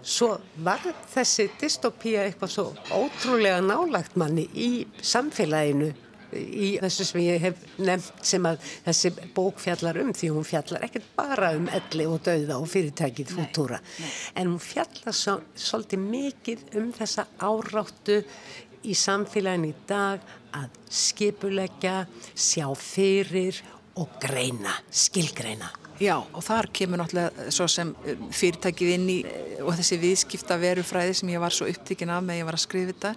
[0.00, 0.30] svo
[0.64, 0.80] var
[1.12, 2.64] þessi dystopía eitthvað svo
[2.96, 4.70] ótrúlega nálagt manni í
[5.04, 5.90] samfélaginu
[6.34, 10.86] í þessu sem ég hef nefnt sem að þessi bók fjallar um því hún fjallar
[10.88, 13.80] ekkert bara um elli og dauða og fyrirtækið fútúra
[14.34, 18.22] en hún fjallar svo, svolítið mikið um þessa áráttu
[18.86, 20.22] í samfélagin í dag
[20.56, 22.04] að skipuleggja,
[22.34, 23.58] sjá fyrir
[23.96, 25.70] og greina, skilgreina.
[25.96, 29.16] Já og þar kemur náttúrulega svo sem um, fyrirtækið inn í
[29.64, 32.92] og þessi viðskipta verufræði sem ég var svo upptíkin af með ég var að skrifa
[32.92, 33.12] þetta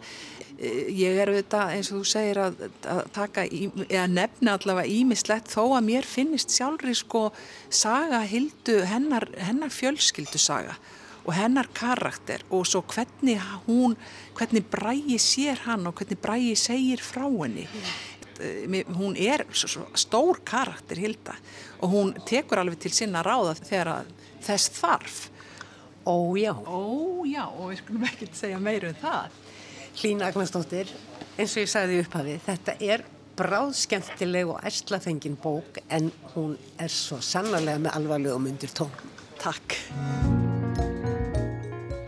[0.60, 5.51] ég er auðvitað eins og þú segir að, að taka, í, eða nefna allavega ímislegt
[5.53, 7.30] þó að mér finnist sjálfri sko
[7.72, 10.76] saga hildu hennar, hennar fjölskyldu saga
[11.24, 13.95] og hennar karakter og svo hvernig hún,
[14.36, 17.68] hvernig bræði sér hann og hvernig bræði segir frá henni.
[18.39, 18.76] Mm.
[18.95, 19.43] hún er
[19.99, 21.36] stór karakter hilda
[21.80, 24.07] og hún tekur alveg til sinna ráða þegar
[24.43, 25.20] þess þarf.
[26.07, 29.39] Ójá Ójá og við skulum ekki segja meira um það
[30.00, 30.88] Hlín Agnarsdóttir,
[31.36, 33.02] eins og ég sagði upphafi, þetta er
[33.39, 38.93] bráðskemmtileg og æslafengin bók en hún er svo sannarlega með alvarlegum undir tón.
[39.43, 39.76] Takk.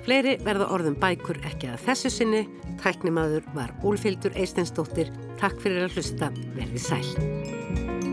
[0.05, 2.45] Fleiri verða orðum bækur ekki að þessu sinni.
[2.79, 5.11] Tæknimaður var Úlfildur Eistensdóttir.
[5.43, 6.31] Takk fyrir að hlusta.
[6.55, 8.10] Verði sæl.